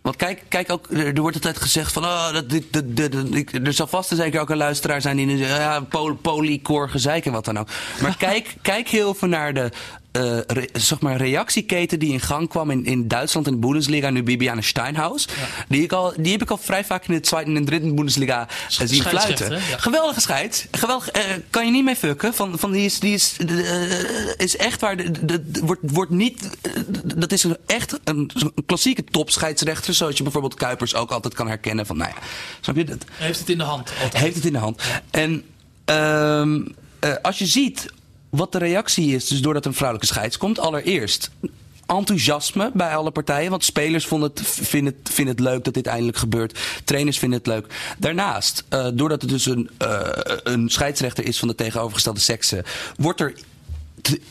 [0.03, 4.11] Want kijk, kijk ook, er wordt altijd gezegd van, oh, dat, dit, er zal vast
[4.11, 7.45] en zeker ook een luisteraar zijn die nu zegt, ja, pol, polycore gezeik en wat
[7.45, 7.69] dan ook.
[8.03, 9.71] Maar kijk, kijk heel even naar de,
[10.47, 14.23] re- zeg maar, reactieketen die in gang kwam in, in Duitsland in de Bundesliga, nu
[14.23, 15.29] Bibiane Steinhaus.
[15.69, 18.49] Die, ik al, die heb ik al vrij vaak in de tweede en derde Bundesliga
[18.79, 19.53] eh, zien fluiten.
[19.53, 19.59] Ja.
[19.79, 20.69] Geweldige scheid.
[20.71, 22.35] Geweldig, eh, kan je niet mee fucken.
[22.35, 23.37] Van, van die is, die is,
[24.37, 24.97] is echt waar.
[24.97, 26.51] De, de, de- wordt, wordt niet.
[27.17, 29.95] dat is een, echt een, een klassieke topscheidsrechter.
[29.95, 31.87] Zoals je bijvoorbeeld Kuipers ook altijd kan herkennen.
[31.87, 32.23] Van, nou ja,
[32.61, 33.05] snap je dat?
[33.13, 33.91] Heeft het in de hand.
[34.03, 34.23] Altijd.
[34.23, 34.83] Heeft het in de hand.
[35.11, 35.45] En
[35.85, 36.61] ehm,
[37.01, 37.87] eh, als je ziet
[38.31, 41.31] wat de reactie is, dus doordat een vrouwelijke scheids komt, allereerst
[41.97, 43.51] enthousiasme bij alle partijen.
[43.51, 46.59] Want spelers vonden het, vinden, het, vinden het leuk dat dit eindelijk gebeurt.
[46.85, 47.67] Trainers vinden het leuk.
[47.99, 50.09] Daarnaast, eh, doordat het dus een, eh,
[50.43, 52.65] een scheidsrechter is van de tegenovergestelde sekse,
[52.97, 53.35] wordt er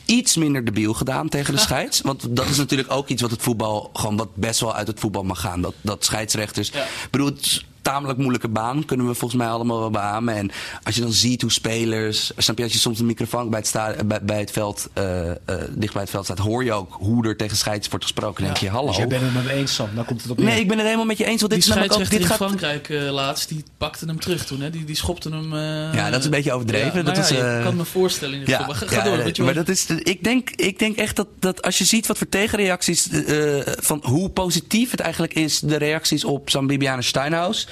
[0.05, 2.01] iets minder debiel gedaan tegen de scheids.
[2.01, 4.99] Want dat is natuurlijk ook iets wat het voetbal gewoon wat best wel uit het
[4.99, 5.61] voetbal mag gaan.
[5.61, 6.69] Dat, dat scheidsrechters.
[6.69, 10.35] Ik bedoel, het tamelijk moeilijke baan, kunnen we volgens mij allemaal wel beamen.
[10.35, 10.51] En
[10.83, 12.31] als je dan ziet hoe spelers.
[12.37, 15.29] Snap je, als je soms een microfoon bij het, sta, bij, bij het veld, eh,
[15.29, 15.35] eh,
[15.69, 18.43] dicht bij het veld staat, hoor je ook hoe er tegen scheids wordt gesproken.
[18.43, 18.87] Dan denk je, hallo.
[18.87, 19.89] Dus jij bent het met me eens, Sam.
[19.95, 20.37] Dan komt het op.
[20.37, 21.41] Nee, ik ben het helemaal met je eens.
[21.41, 24.19] Want Die dit namelijk ook, scheidsrechter dit in gaat, Frankrijk eh, laatst, die pakte hem
[24.19, 24.61] terug toen.
[24.61, 24.69] Hè?
[24.69, 25.55] Die, die schopte hem...
[25.93, 26.97] Ja, dat is een beetje overdreven.
[26.97, 28.73] Ja, dat maar is, eh, je kan me voorstellen in ieder geval.
[28.73, 29.29] Maar ga, ga ja, door.
[29.33, 32.17] je maar dat is, ik, denk, ik denk echt dat, dat als je ziet wat
[32.17, 37.67] voor tegenreacties, eh, van hoe positief het eigenlijk is, de reacties op zo'n Bibiane Steinhaus.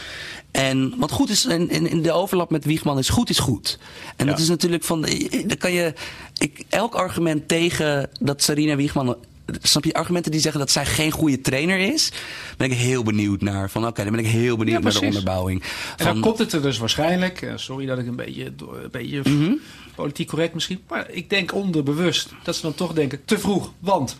[0.52, 3.80] En wat goed is, in, in, in de overlap met Wiegman is goed is goed.
[4.16, 5.94] En dat is natuurlijk van, eh, dan kan je,
[6.38, 9.18] ik, elk argument tegen dat Sarina Wiegman
[9.62, 12.12] Snap je argumenten die zeggen dat zij geen goede trainer is?
[12.58, 13.70] Ben ik heel benieuwd naar.
[13.70, 15.64] Van oké, dan ben ik heel benieuwd Ja, naar de onderbouwing.
[15.98, 19.22] En dan komt het er dus waarschijnlijk, eh, sorry dat ik een beetje, een beetje
[19.24, 19.54] Mhm.
[19.96, 24.20] politiek correct misschien, maar ik denk onderbewust dat ze dan toch denken te vroeg, want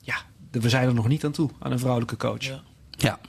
[0.00, 0.16] ja,
[0.50, 2.44] we zijn er nog niet aan toe aan een vrouwelijke coach.
[2.44, 2.62] Ja.
[2.90, 3.20] Ja.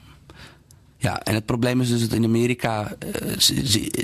[1.02, 3.32] Ja, en het probleem is dus dat in Amerika eh,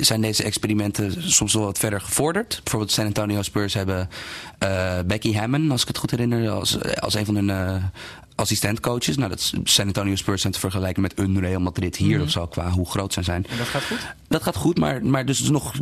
[0.02, 2.60] zijn deze experimenten soms wel wat verder gevorderd.
[2.64, 4.10] Bijvoorbeeld San Antonio Spurs hebben
[4.58, 7.84] eh, Becky Hammond, als ik het goed herinner, als, als een van hun eh,
[8.36, 9.18] assistentcoaches.
[9.18, 12.26] Nou, dat San Antonio Spurs zijn te vergelijken met een Real Madrid hier Mhm.
[12.26, 13.46] of zo, qua hoe groot zij zijn.
[13.50, 14.14] En dat gaat goed?
[14.28, 15.74] Dat gaat goed, maar, maar dus nog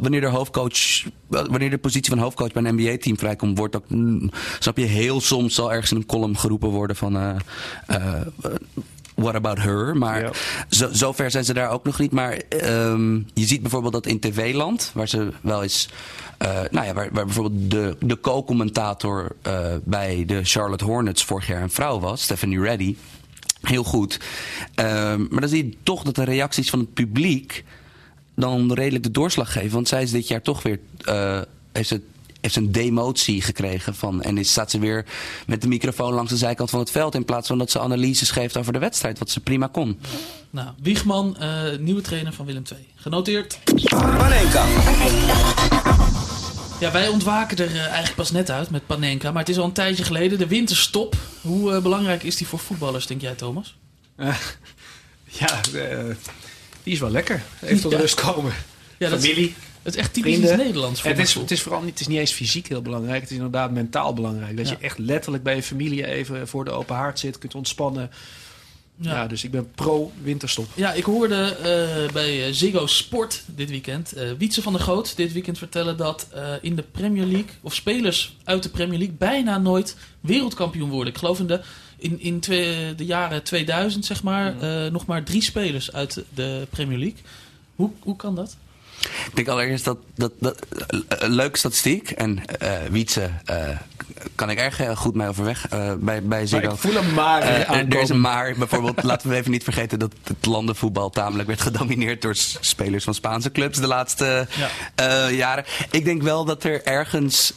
[0.00, 4.30] wanneer de hoofdcoach, wanneer de positie van hoofdcoach bij een NBA-team vrijkomt, wordt ook, mm,
[4.58, 7.40] snap je, heel soms zal ergens in een column geroepen worden van.
[9.22, 9.96] What about her?
[9.96, 10.30] Maar
[10.68, 12.12] zo, zover zijn ze daar ook nog niet.
[12.12, 15.88] Maar ehm, je ziet bijvoorbeeld dat in tv-land, waar ze wel eens.
[16.38, 21.46] eh, nou ja, waar, waar bijvoorbeeld de, de co-commentator eh, bij de Charlotte Hornets vorig
[21.46, 22.96] jaar een vrouw was, Stephanie Reddy.
[23.62, 24.20] Heel goed.
[24.74, 27.64] Ehm, maar dan zie je toch dat de reacties van het publiek
[28.34, 29.70] dan redelijk de doorslag geven.
[29.72, 30.78] Want zij is dit jaar toch weer.
[31.04, 31.40] eh,
[31.72, 32.00] heeft ze
[32.42, 34.22] heeft ze een demotie gekregen van.
[34.22, 35.04] En is, staat ze weer
[35.46, 37.14] met de microfoon langs de zijkant van het veld.
[37.14, 39.18] In plaats van dat ze analyses geeft over de wedstrijd.
[39.18, 39.98] Wat ze prima kon.
[40.50, 42.86] Nou, Wiegman, eh, nieuwe trainer van Willem II.
[42.96, 43.58] Genoteerd.
[43.90, 44.64] Panenka.
[46.80, 49.30] Ja, wij ontwaken er eh, eigenlijk pas net uit met Panenka.
[49.30, 50.38] Maar het is al een tijdje geleden.
[50.38, 51.16] De winterstop.
[51.40, 53.76] Hoe eh, belangrijk is die voor voetballers, denk jij, Thomas?
[54.16, 54.34] Eh,
[55.40, 55.98] ja, eh,
[56.82, 57.42] die is wel lekker.
[57.60, 57.98] Even tot Ja.
[57.98, 58.52] rust komen.
[58.98, 59.54] Ja, dat is- Familie.
[59.82, 60.56] Het is echt typisch vrienden.
[60.58, 63.20] Nederlands voor Het is, het is vooral niet, het is niet eens fysiek heel belangrijk.
[63.20, 64.56] Het is inderdaad mentaal belangrijk.
[64.56, 64.76] Dat Ja.
[64.78, 67.38] je echt letterlijk bij je familie even voor de open haard zit.
[67.38, 68.10] Kunt ontspannen.
[68.96, 69.12] Ja.
[69.12, 70.66] Ja, dus ik ben pro-winterstop.
[70.74, 75.16] Ja, ik hoorde eh, bij eh, Ziggo Sport dit weekend eh Wietse van der Goot
[75.16, 79.16] dit weekend vertellen dat eh, in de Premier League, of spelers uit de Premier League,
[79.18, 81.12] bijna nooit wereldkampioen worden.
[81.12, 81.60] Ik geloof in de,
[81.96, 86.66] in, in twee, de jaren 2000, zeg maar, eh, nog maar drie spelers uit de
[86.70, 87.18] Premier League.
[87.76, 88.56] Hoe, hoe kan dat?
[89.02, 92.10] Ik denk allereerst dat, dat, dat eh, een leuke statistiek.
[92.10, 93.56] En eh Wietse eh,
[94.34, 96.72] kan ik erg goed mee overweg eh, bij, bij Ziggo.
[96.72, 98.54] ik voel hem maar er- is een maar.
[98.58, 103.14] Bijvoorbeeld, laten we even niet vergeten dat het landenvoetbal tamelijk werd gedomineerd door spelers van
[103.14, 104.46] Spaanse clubs de laatste
[105.30, 105.64] jaren.
[105.90, 107.52] Ik denk wel dat er ergens.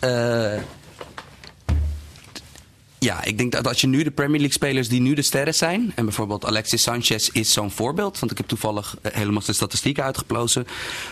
[3.06, 5.56] Ja, ik denk dat als je nu de Premier League spelers die nu de sterren
[5.56, 5.92] zijn.
[5.96, 8.20] En bijvoorbeeld Alexis Sanchez is zo'n voorbeeld.
[8.20, 10.66] Want ik heb toevallig eh, helemaal de statistieken uitgeplozen.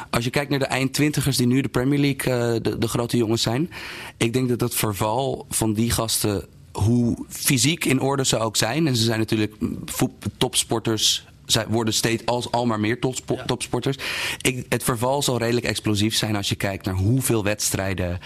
[0.09, 3.17] Als je kijkt naar de eind-twintigers die nu de Premier League eh, de, de grote
[3.17, 3.69] jongens zijn.
[4.17, 8.87] Ik denk dat het verval van die gasten, hoe fysiek in orde ze ook zijn.
[8.87, 9.83] En ze zijn natuurlijk mm,
[10.37, 11.25] topsporters.
[11.45, 13.97] Zij worden steeds als al maar meer topspo- topsporters.
[14.41, 18.19] Ik, het verval zal redelijk explosief zijn als je kijkt naar hoeveel wedstrijden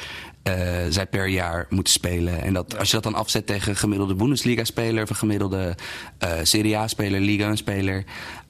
[0.48, 2.42] eh, zij per jaar moeten spelen.
[2.42, 5.04] En dat, als je dat dan afzet tegen een gemiddelde Bundesliga-speler...
[5.04, 5.76] of een gemiddelde
[6.18, 8.04] eh Serie A-speler, Liga 1-speler...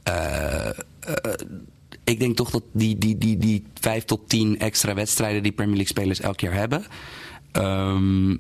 [0.04, 0.70] eh,
[2.04, 5.44] ik denk toch dat die, die, die, die vijf tot tien extra wedstrijden...
[5.44, 6.86] die Premier League-spelers elk jaar hebben...
[7.52, 8.36] ehm,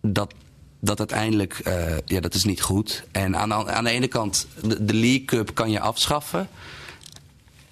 [0.00, 0.34] dat,
[0.80, 1.60] dat uiteindelijk,
[2.04, 3.04] ja, dat is niet goed.
[3.12, 6.48] En aan, de- aan de ene kant, de, de League Cup kan je afschaffen.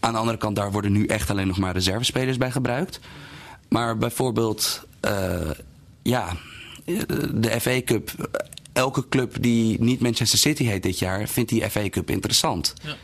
[0.01, 3.01] Aan de andere kant, daar worden nu echt alleen nog maar reservespelers bij gebruikt.
[3.69, 5.51] Maar bijvoorbeeld, eh,
[6.03, 6.37] ja,
[7.35, 8.11] de FA Cup.
[8.73, 12.75] Elke club die niet Manchester City heet dit jaar, vindt die FA Cup interessant.
[12.83, 12.95] Ja.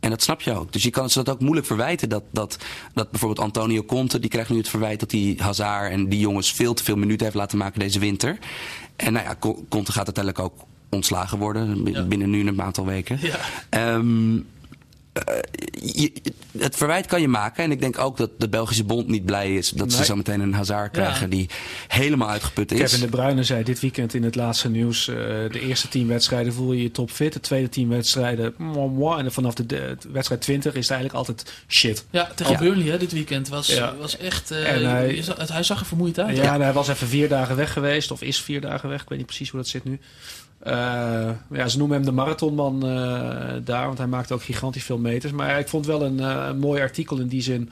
[0.00, 0.72] En dat snap je ook.
[0.72, 2.08] Dus je kan ze dat ook moeilijk verwijten.
[2.08, 2.56] Dat, dat,
[2.94, 6.52] dat bijvoorbeeld Antonio Conte, die krijgt nu het verwijt dat hij Hazard en die jongens
[6.52, 8.38] veel te veel minuten heeft laten maken deze winter.
[8.96, 10.54] En nou ja, Co- Conte gaat uiteindelijk ook
[10.90, 13.18] ontslagen worden binnen nu een aantal weken.
[13.70, 14.36] Ehm,
[15.12, 15.34] eh,
[15.94, 16.12] je-
[16.58, 17.64] het verwijt kan je maken.
[17.64, 20.40] En ik denk ook dat de Belgische bond niet blij is dat ze zo meteen
[20.40, 21.48] een Hazard krijgen die
[21.88, 22.78] helemaal uitgeput is.
[22.80, 25.08] Kevin De Bruyne zei dit weekend in het laatste nieuws...
[25.08, 27.32] eh, de eerste tien wedstrijden voel je je topfit.
[27.32, 28.54] De tweede tien wedstrijden...
[28.58, 29.18] mwah, mwah.
[29.18, 32.04] en vanaf de, de wedstrijd 20 is het eigenlijk altijd shit.
[32.10, 32.58] Ja, tegen Ja.
[32.58, 33.94] Burnley hè, dit weekend was, Ja.
[33.96, 34.50] was echt...
[34.50, 36.36] eh, En hij- je zag- hij zag er vermoeid uit.
[36.36, 38.10] Ja, en hij was even vier dagen weg geweest.
[38.10, 39.02] Of is vier dagen weg.
[39.02, 39.98] Ik weet niet precies hoe dat zit nu.
[40.62, 43.86] Eh, ja, ze noemen hem de marathonman eh, daar.
[43.86, 45.32] Want hij maakt ook gigantisch veel meters.
[45.32, 47.70] Maar ik vond wel een, eh, mooi artikel in die zin...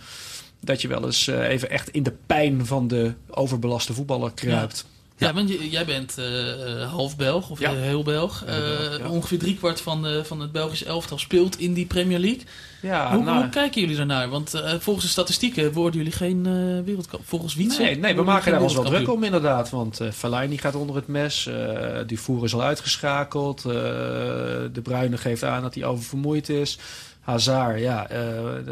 [0.61, 4.87] dat je wel eens even echt in de pijn van de overbelaste voetballer kruipt.
[5.35, 7.71] Want j- jij bent eh, eh, half Belg, of Ja.
[7.73, 8.45] eh, heel Belg.
[8.47, 9.09] Ja.
[9.09, 12.43] Ongeveer driekwart van, de, van het Belgische elftal speelt in die Premier League.
[12.83, 14.29] Ja, hoe, nou- hoe kijken jullie daarnaar?
[14.29, 17.23] Want volgens de statistieken worden jullie geen eh wereldkamp.
[17.27, 19.71] Volgens Wietse Nee, nee, we maken daar ons wel druk om inderdaad.
[19.71, 21.47] Want eh Fellaini gaat onder het mes.
[21.47, 23.63] eh Dufour is al uitgeschakeld.
[23.63, 26.79] de Bruyne geeft aan dat hij oververmoeid is.
[27.21, 28.21] Hazard, ja, eh,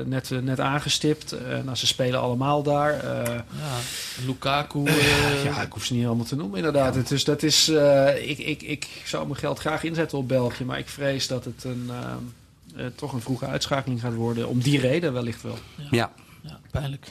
[0.04, 1.32] net, net aangestipt.
[1.32, 2.92] Eh, nou, ze spelen allemaal daar.
[2.92, 3.76] Eh, Ja,
[4.26, 4.84] Lukaku.
[4.84, 7.08] eh, ja, ik hoef ze niet allemaal te noemen inderdaad.
[7.08, 10.64] Dus dat is, eh, ik, ik, ik zou mijn geld graag inzetten op België.
[10.64, 11.90] Maar ik vrees dat het een,
[12.94, 14.48] toch een vroege uitschakeling gaat worden.
[14.48, 15.58] Om die reden wellicht wel.
[15.90, 16.10] Ja.
[16.42, 17.06] ja, pijnlijk.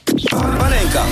[0.58, 1.04] Panenka.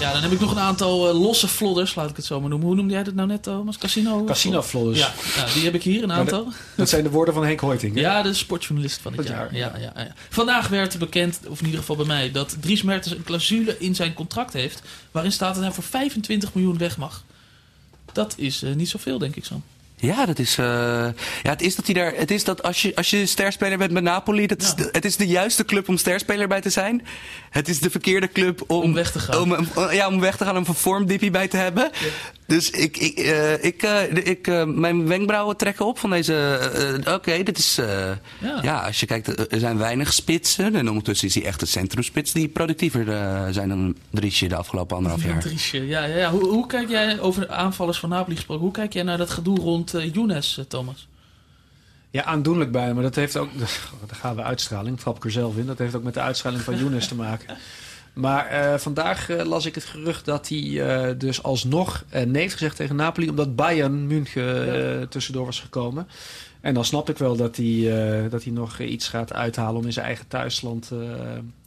[0.00, 2.48] Ja, dan heb ik nog een aantal eh, losse flodders, laat ik het zo maar
[2.48, 2.66] noemen.
[2.68, 3.78] Hoe noemde jij dat nou net, Thomas?
[3.78, 4.24] Casino?
[4.24, 4.98] Casino-flodders.
[4.98, 6.44] Ja, nou, die heb ik hier, een aantal.
[6.44, 7.94] dat, dat zijn de woorden van Henk Hoiting.
[7.94, 8.00] hè?
[8.00, 9.54] Ja, de sportjournalist van het jaar.
[9.54, 10.14] Ja, ja, ja.
[10.28, 13.94] Vandaag werd bekend, of in ieder geval bij mij, dat Dries Mertens een clausule in
[13.94, 14.82] zijn contract heeft.
[15.10, 17.24] waarin staat dat hij voor 25 miljoen weg mag.
[18.12, 19.60] Dat is eh, niet zoveel, denk ik zo.
[20.00, 20.64] Ja, dat is, eh,
[21.42, 22.12] ja, het is dat hij daar.
[22.16, 25.04] Het is dat als je, als je sterspeler bent bij Napoli, dat is de, het
[25.04, 27.02] is de juiste club om sterspeler bij te zijn.
[27.50, 29.40] Het is de verkeerde club om, Om weg te gaan.
[29.40, 31.90] Om, om- ja, om weg te gaan, om een vormdippie bij te hebben.
[32.46, 36.58] Dus ik, ik, eh, ik, eh, de- ik, mijn wenkbrauwen trekken op van deze.
[37.14, 37.78] Oké, dit is.
[37.78, 38.10] eh,
[38.62, 38.78] ja.
[38.80, 40.74] als je kijkt, er zijn weinig spitsen.
[40.74, 43.04] En ondertussen is hij echt een centrumspits die productiever
[43.54, 45.40] zijn dan Driesje de afgelopen anderhalf jaar.
[45.40, 46.30] Driesje, ja, ja, ja.
[46.30, 49.30] Hoe, hoe kijk jij, over de aanvallers van Napoli gesproken, hoe kijk jij naar dat
[49.30, 51.08] gedoe rond eh Younes, eh, Thomas?
[52.10, 53.48] Ja, aandoenlijk bij, maar dat heeft ook.
[53.58, 55.66] Daar gaan we uitstraling, trap ik er zelf in.
[55.66, 57.56] Dat heeft ook met de uitstraling van Younes te maken.
[58.12, 60.58] Maar eh, vandaag las ik het gerucht dat hij
[61.08, 66.08] eh, dus alsnog eh, nee heeft gezegd tegen Napoli, omdat Bayern München tussendoor was gekomen.
[66.60, 67.66] En dan snap ik wel dat hij,
[68.24, 70.98] eh, dat hij nog iets gaat uithalen om in zijn eigen thuisland eh,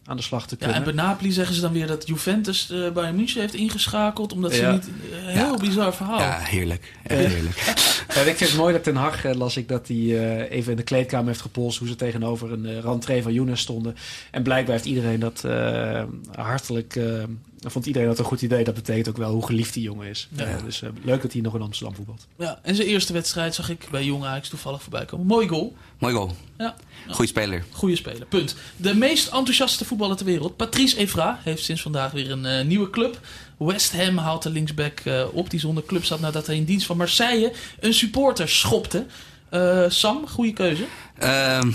[0.06, 0.76] aan de slag te Ja, kunnen.
[0.76, 4.54] en bij Napoli zeggen ze dan weer dat Juventus eh bij München heeft ingeschakeld, omdat
[4.54, 4.72] ze Ja.
[4.72, 4.90] niet...
[5.12, 6.20] eh, heel bizar verhaal.
[6.20, 6.94] Ja, heerlijk.
[7.04, 7.74] Heerlijk.
[8.16, 10.72] Ja, ik vind het mooi dat Ten Hag, eh, las ik, dat hij eh, even
[10.72, 13.96] in de kleedkamer heeft gepolst hoe ze tegenover een uh, rentree van Younes stonden.
[14.32, 16.04] En blijkbaar heeft iedereen dat eh,
[16.36, 17.24] hartelijk, eh,
[17.60, 18.64] vond iedereen dat een goed idee.
[18.64, 20.28] Dat betekent ook wel hoe geliefd die jongen is.
[20.32, 20.58] Ja.
[20.66, 22.28] Dus leuk dat hij nog in Amsterdam voetbalt.
[22.38, 25.26] Ja, en zijn eerste wedstrijd zag ik bij Jong Ajax toevallig voorbij komen.
[25.26, 25.76] Mooi goal.
[25.98, 26.36] Mooi goal.
[26.58, 26.76] Ja.
[27.10, 27.64] Goeie speler.
[27.72, 28.56] Goeie speler, punt.
[28.78, 33.20] De meest enthousiaste voetballer ter wereld, Patrice Evra, heeft sinds vandaag weer een nieuwe club.
[33.66, 36.86] West Ham haalt de linksback eh, op, die zonder club zat nadat hij in dienst
[36.86, 39.06] van Marseille een supporter schopte.
[39.50, 40.86] Eh, Sam, goede keuze.
[41.18, 41.72] Ehm,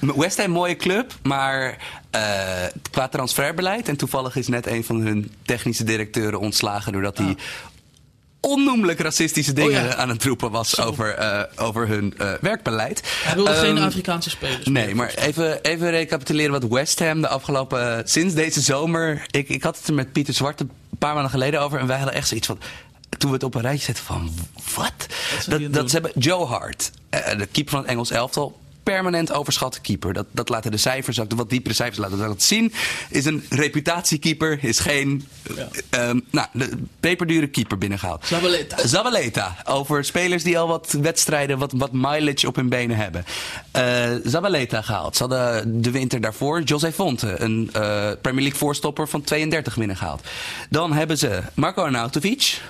[0.22, 1.78] West Ham, mooie club, maar
[2.10, 3.88] eh, qua transferbeleid.
[3.88, 7.36] En toevallig is net een van hun technische directeuren ontslagen doordat hij
[8.40, 9.94] onnoemelijk racistische dingen Oh ja.
[9.94, 13.02] aan het roepen was over, eh, over hun eh, werkbeleid.
[13.24, 14.66] Hij wilde geen Ehm, Afrikaanse spelers.
[14.66, 18.02] Nee, maar even, even recapituleren wat West Ham de afgelopen...
[18.08, 19.26] sinds deze zomer...
[19.30, 21.78] Ik, ik had het er met Pieter Zwart een paar maanden geleden over...
[21.78, 22.58] en wij hadden echt zoiets van...
[23.18, 24.30] Toen we het op een rijtje zetten van...
[24.74, 24.92] Wat?
[25.46, 28.58] Dat, het dat ze hebben Joe Hart, eh, de keeper van het Engels elftal...
[28.92, 30.12] permanent overschatte keeper.
[30.12, 32.72] Dat, dat laten de cijfers ook, de wat diepere cijfers laten dat zien.
[33.10, 35.28] Is een reputatiekeeper, is geen...
[35.90, 36.68] ehm, nou, de
[37.00, 38.26] peperdure keeper binnengehaald.
[38.26, 38.86] Zabaleta.
[38.86, 39.56] Zabaleta.
[39.64, 43.24] Over spelers die al wat wedstrijden, wat, wat mileage op hun benen hebben.
[43.70, 45.16] Eh, Zabaleta gehaald.
[45.16, 50.22] Ze hadden de winter daarvoor José Fonte, een eh, Premier League voorstopper van 32 binnengehaald.
[50.70, 52.60] Dan hebben ze Marco Arnautovic.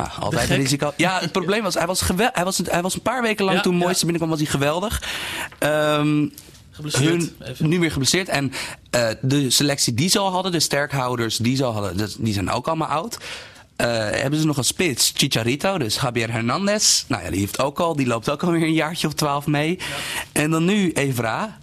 [0.00, 0.92] Ah, altijd een risico.
[0.96, 3.56] Ja, het probleem was, hij was, gewel- hij was, hij was een paar weken lang
[3.56, 3.78] Ja, toen ja.
[3.78, 5.02] Mooiste binnenkwam, was hij geweldig.
[5.58, 6.26] Ehm,
[6.70, 8.28] Geblesseerd, hun, nu weer geblesseerd.
[8.28, 8.52] En
[8.90, 12.32] eh, de selectie die ze al hadden, de sterkhouders die ze al hadden, dat- die
[12.32, 13.18] zijn ook allemaal oud.
[13.76, 17.04] Eh, hebben ze nog een spits, Chicharito, dus Javier Hernandez.
[17.08, 19.78] Nou ja, die heeft ook al, die loopt ook alweer een jaartje of twaalf mee.
[20.32, 21.58] En dan nu Evra.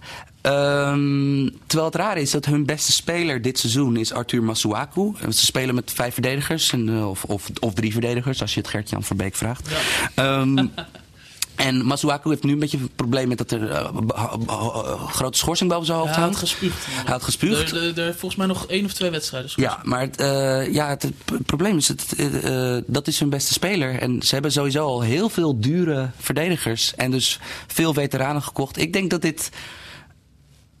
[0.48, 5.14] Ehm, terwijl het raar is dat hun beste speler dit seizoen is Arthur Masuaku.
[5.30, 8.68] Ze spelen met vijf verdedigers, en, eh, of, of, of drie verdedigers, als je het
[8.68, 9.68] Gert-Jan Verbeek vraagt.
[10.14, 10.66] Ehm,
[11.68, 15.86] en Masuaku heeft nu een beetje een probleem met dat er eh, grote schorsing boven
[15.86, 16.50] zijn hoofd hij had hangt.
[16.50, 16.86] gespuugd.
[16.86, 17.72] Hij had gespuugd.
[17.72, 19.50] Er, volgens mij nog één of twee wedstrijden.
[19.50, 19.66] soms.
[19.66, 21.10] Ja, maar het, eh, ja, het,
[21.46, 23.98] probleem is, het, eh, dat is hun beste speler.
[23.98, 26.94] En ze hebben sowieso al heel veel dure verdedigers.
[26.94, 28.78] En dus veel veteranen gekocht.
[28.78, 29.50] Ik denk dat dit...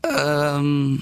[0.00, 0.92] ehm,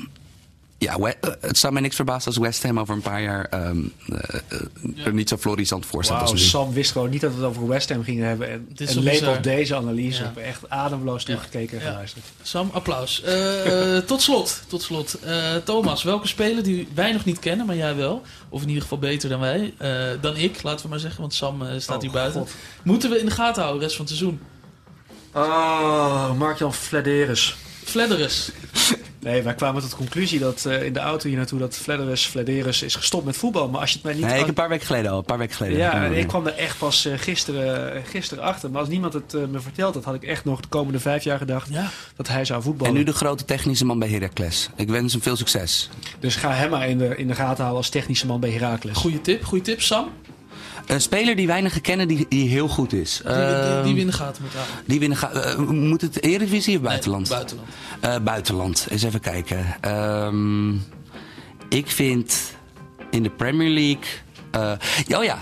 [0.79, 3.45] ja, we- eh, het zou mij niks verbazen als West Ham over een paar jaar
[3.45, 3.79] ehm,
[4.09, 6.39] eh, er niet zo florissant voor staat als nu.
[6.39, 8.51] Sam wist gewoon niet dat we het over West Ham gingen hebben.
[8.51, 9.37] En, Dit is en wel leek bizar.
[9.37, 10.23] op deze analyse.
[10.23, 10.29] Ja.
[10.29, 11.91] op echt ademloos toegekeken en Ja.
[11.91, 12.25] geluisterd.
[12.43, 13.23] Sam, applaus.
[13.23, 15.19] Eh, tot slot, tot slot.
[15.21, 18.83] Eh, Thomas, welke speler die wij nog niet kennen, maar jij wel, of in ieder
[18.83, 22.03] geval beter dan wij, eh, dan ik, laten we maar zeggen, want Sam staat Oh,
[22.03, 22.41] hier buiten.
[22.41, 22.51] God.
[22.85, 24.41] Moeten we in de gaten houden de rest van het seizoen?
[25.35, 27.57] Oh, Mark-Jan Flederis.
[27.97, 28.51] Flederis.
[29.19, 32.27] Nee, wij kwamen tot de conclusie dat eh, in de auto hier naartoe dat Flederis,
[32.27, 33.69] Flederis is gestopt met voetbal.
[33.69, 35.19] Maar als je het mij niet Nee, ik een paar weken geleden al.
[35.19, 35.79] Een paar weken geleden.
[35.79, 38.71] Ja, en ik kwam er echt pas eh, gisteren, gisteren achter.
[38.71, 41.25] Maar als niemand het eh, me verteld had, had ik echt nog de komende vijf
[41.25, 41.71] jaar gedacht
[42.17, 42.93] dat hij zou voetballen.
[42.93, 44.71] En nu de grote technische man bij Heracles.
[44.77, 45.89] Ik wens hem veel succes.
[46.21, 48.97] Dus ga hem maar in de, in de gaten houden als technische man bij Heracles.
[48.97, 50.11] Goeie tip, goeie tip, Sam.
[50.87, 53.21] Een speler die weinigen kennen, die, die heel goed is.
[53.25, 54.85] Die, die, Ehm, die we in de gaten moeten houden.
[54.87, 57.29] Die winnen ga- eh, moet het Eredivisie of buitenland?
[57.29, 57.69] Nee, buitenland.
[58.01, 58.87] Eh, buitenland.
[58.91, 59.67] Eens even kijken.
[59.81, 60.71] Ehm,
[61.69, 62.39] ik vind
[63.11, 64.05] in de Premier League.
[64.51, 65.39] eh, oh ja,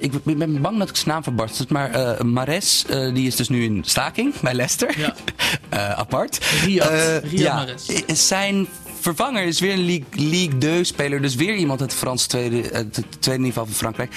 [0.00, 1.68] ik ben bang dat ik zijn naam verbarst.
[1.68, 2.84] Maar Mares,
[3.14, 4.98] die is dus nu in staking bij Leicester.
[4.98, 5.14] Ja.
[5.96, 6.38] Apart.
[6.64, 6.90] Riyad,
[7.22, 7.88] Riyad ja, Mahrez.
[7.88, 8.66] eh, Zijn
[9.02, 11.22] vervanger is weer een League, League 2 speler.
[11.22, 14.14] Dus weer iemand uit het Frans tweede, het tweede niveau van Frankrijk.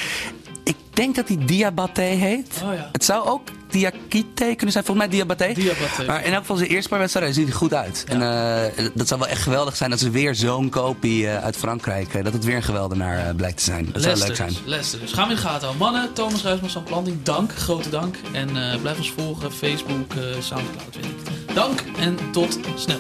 [0.64, 2.62] Ik denk dat hij Diabaté heet.
[2.64, 2.90] Oh ja.
[2.92, 4.86] Het zou ook Diakite kunnen zijn.
[4.86, 5.54] Volgens mij Diabaté.
[5.54, 6.06] Diabaté.
[6.06, 8.04] Maar in elk geval zijn eerste paar wedstrijden ziet er goed uit.
[8.08, 11.56] En eh, dat zou wel echt geweldig zijn dat ze weer zo'n kopie eh, uit
[11.56, 12.14] Frankrijk...
[12.14, 13.90] eh, dat het weer een geweldenaar blijkt te zijn.
[13.92, 14.54] Dat zou leuk zijn.
[14.66, 15.12] Leicester dus.
[15.12, 15.78] Gaan we in de gaten houden.
[15.78, 17.56] Mannen, Thomas Ruijsman, Sam Planting, dank.
[17.56, 18.16] Grote dank.
[18.32, 18.50] En
[18.82, 19.52] blijf ons volgen.
[19.52, 21.56] Facebook, Soundcloud, weet ik.
[21.56, 23.00] Dank en tot snel.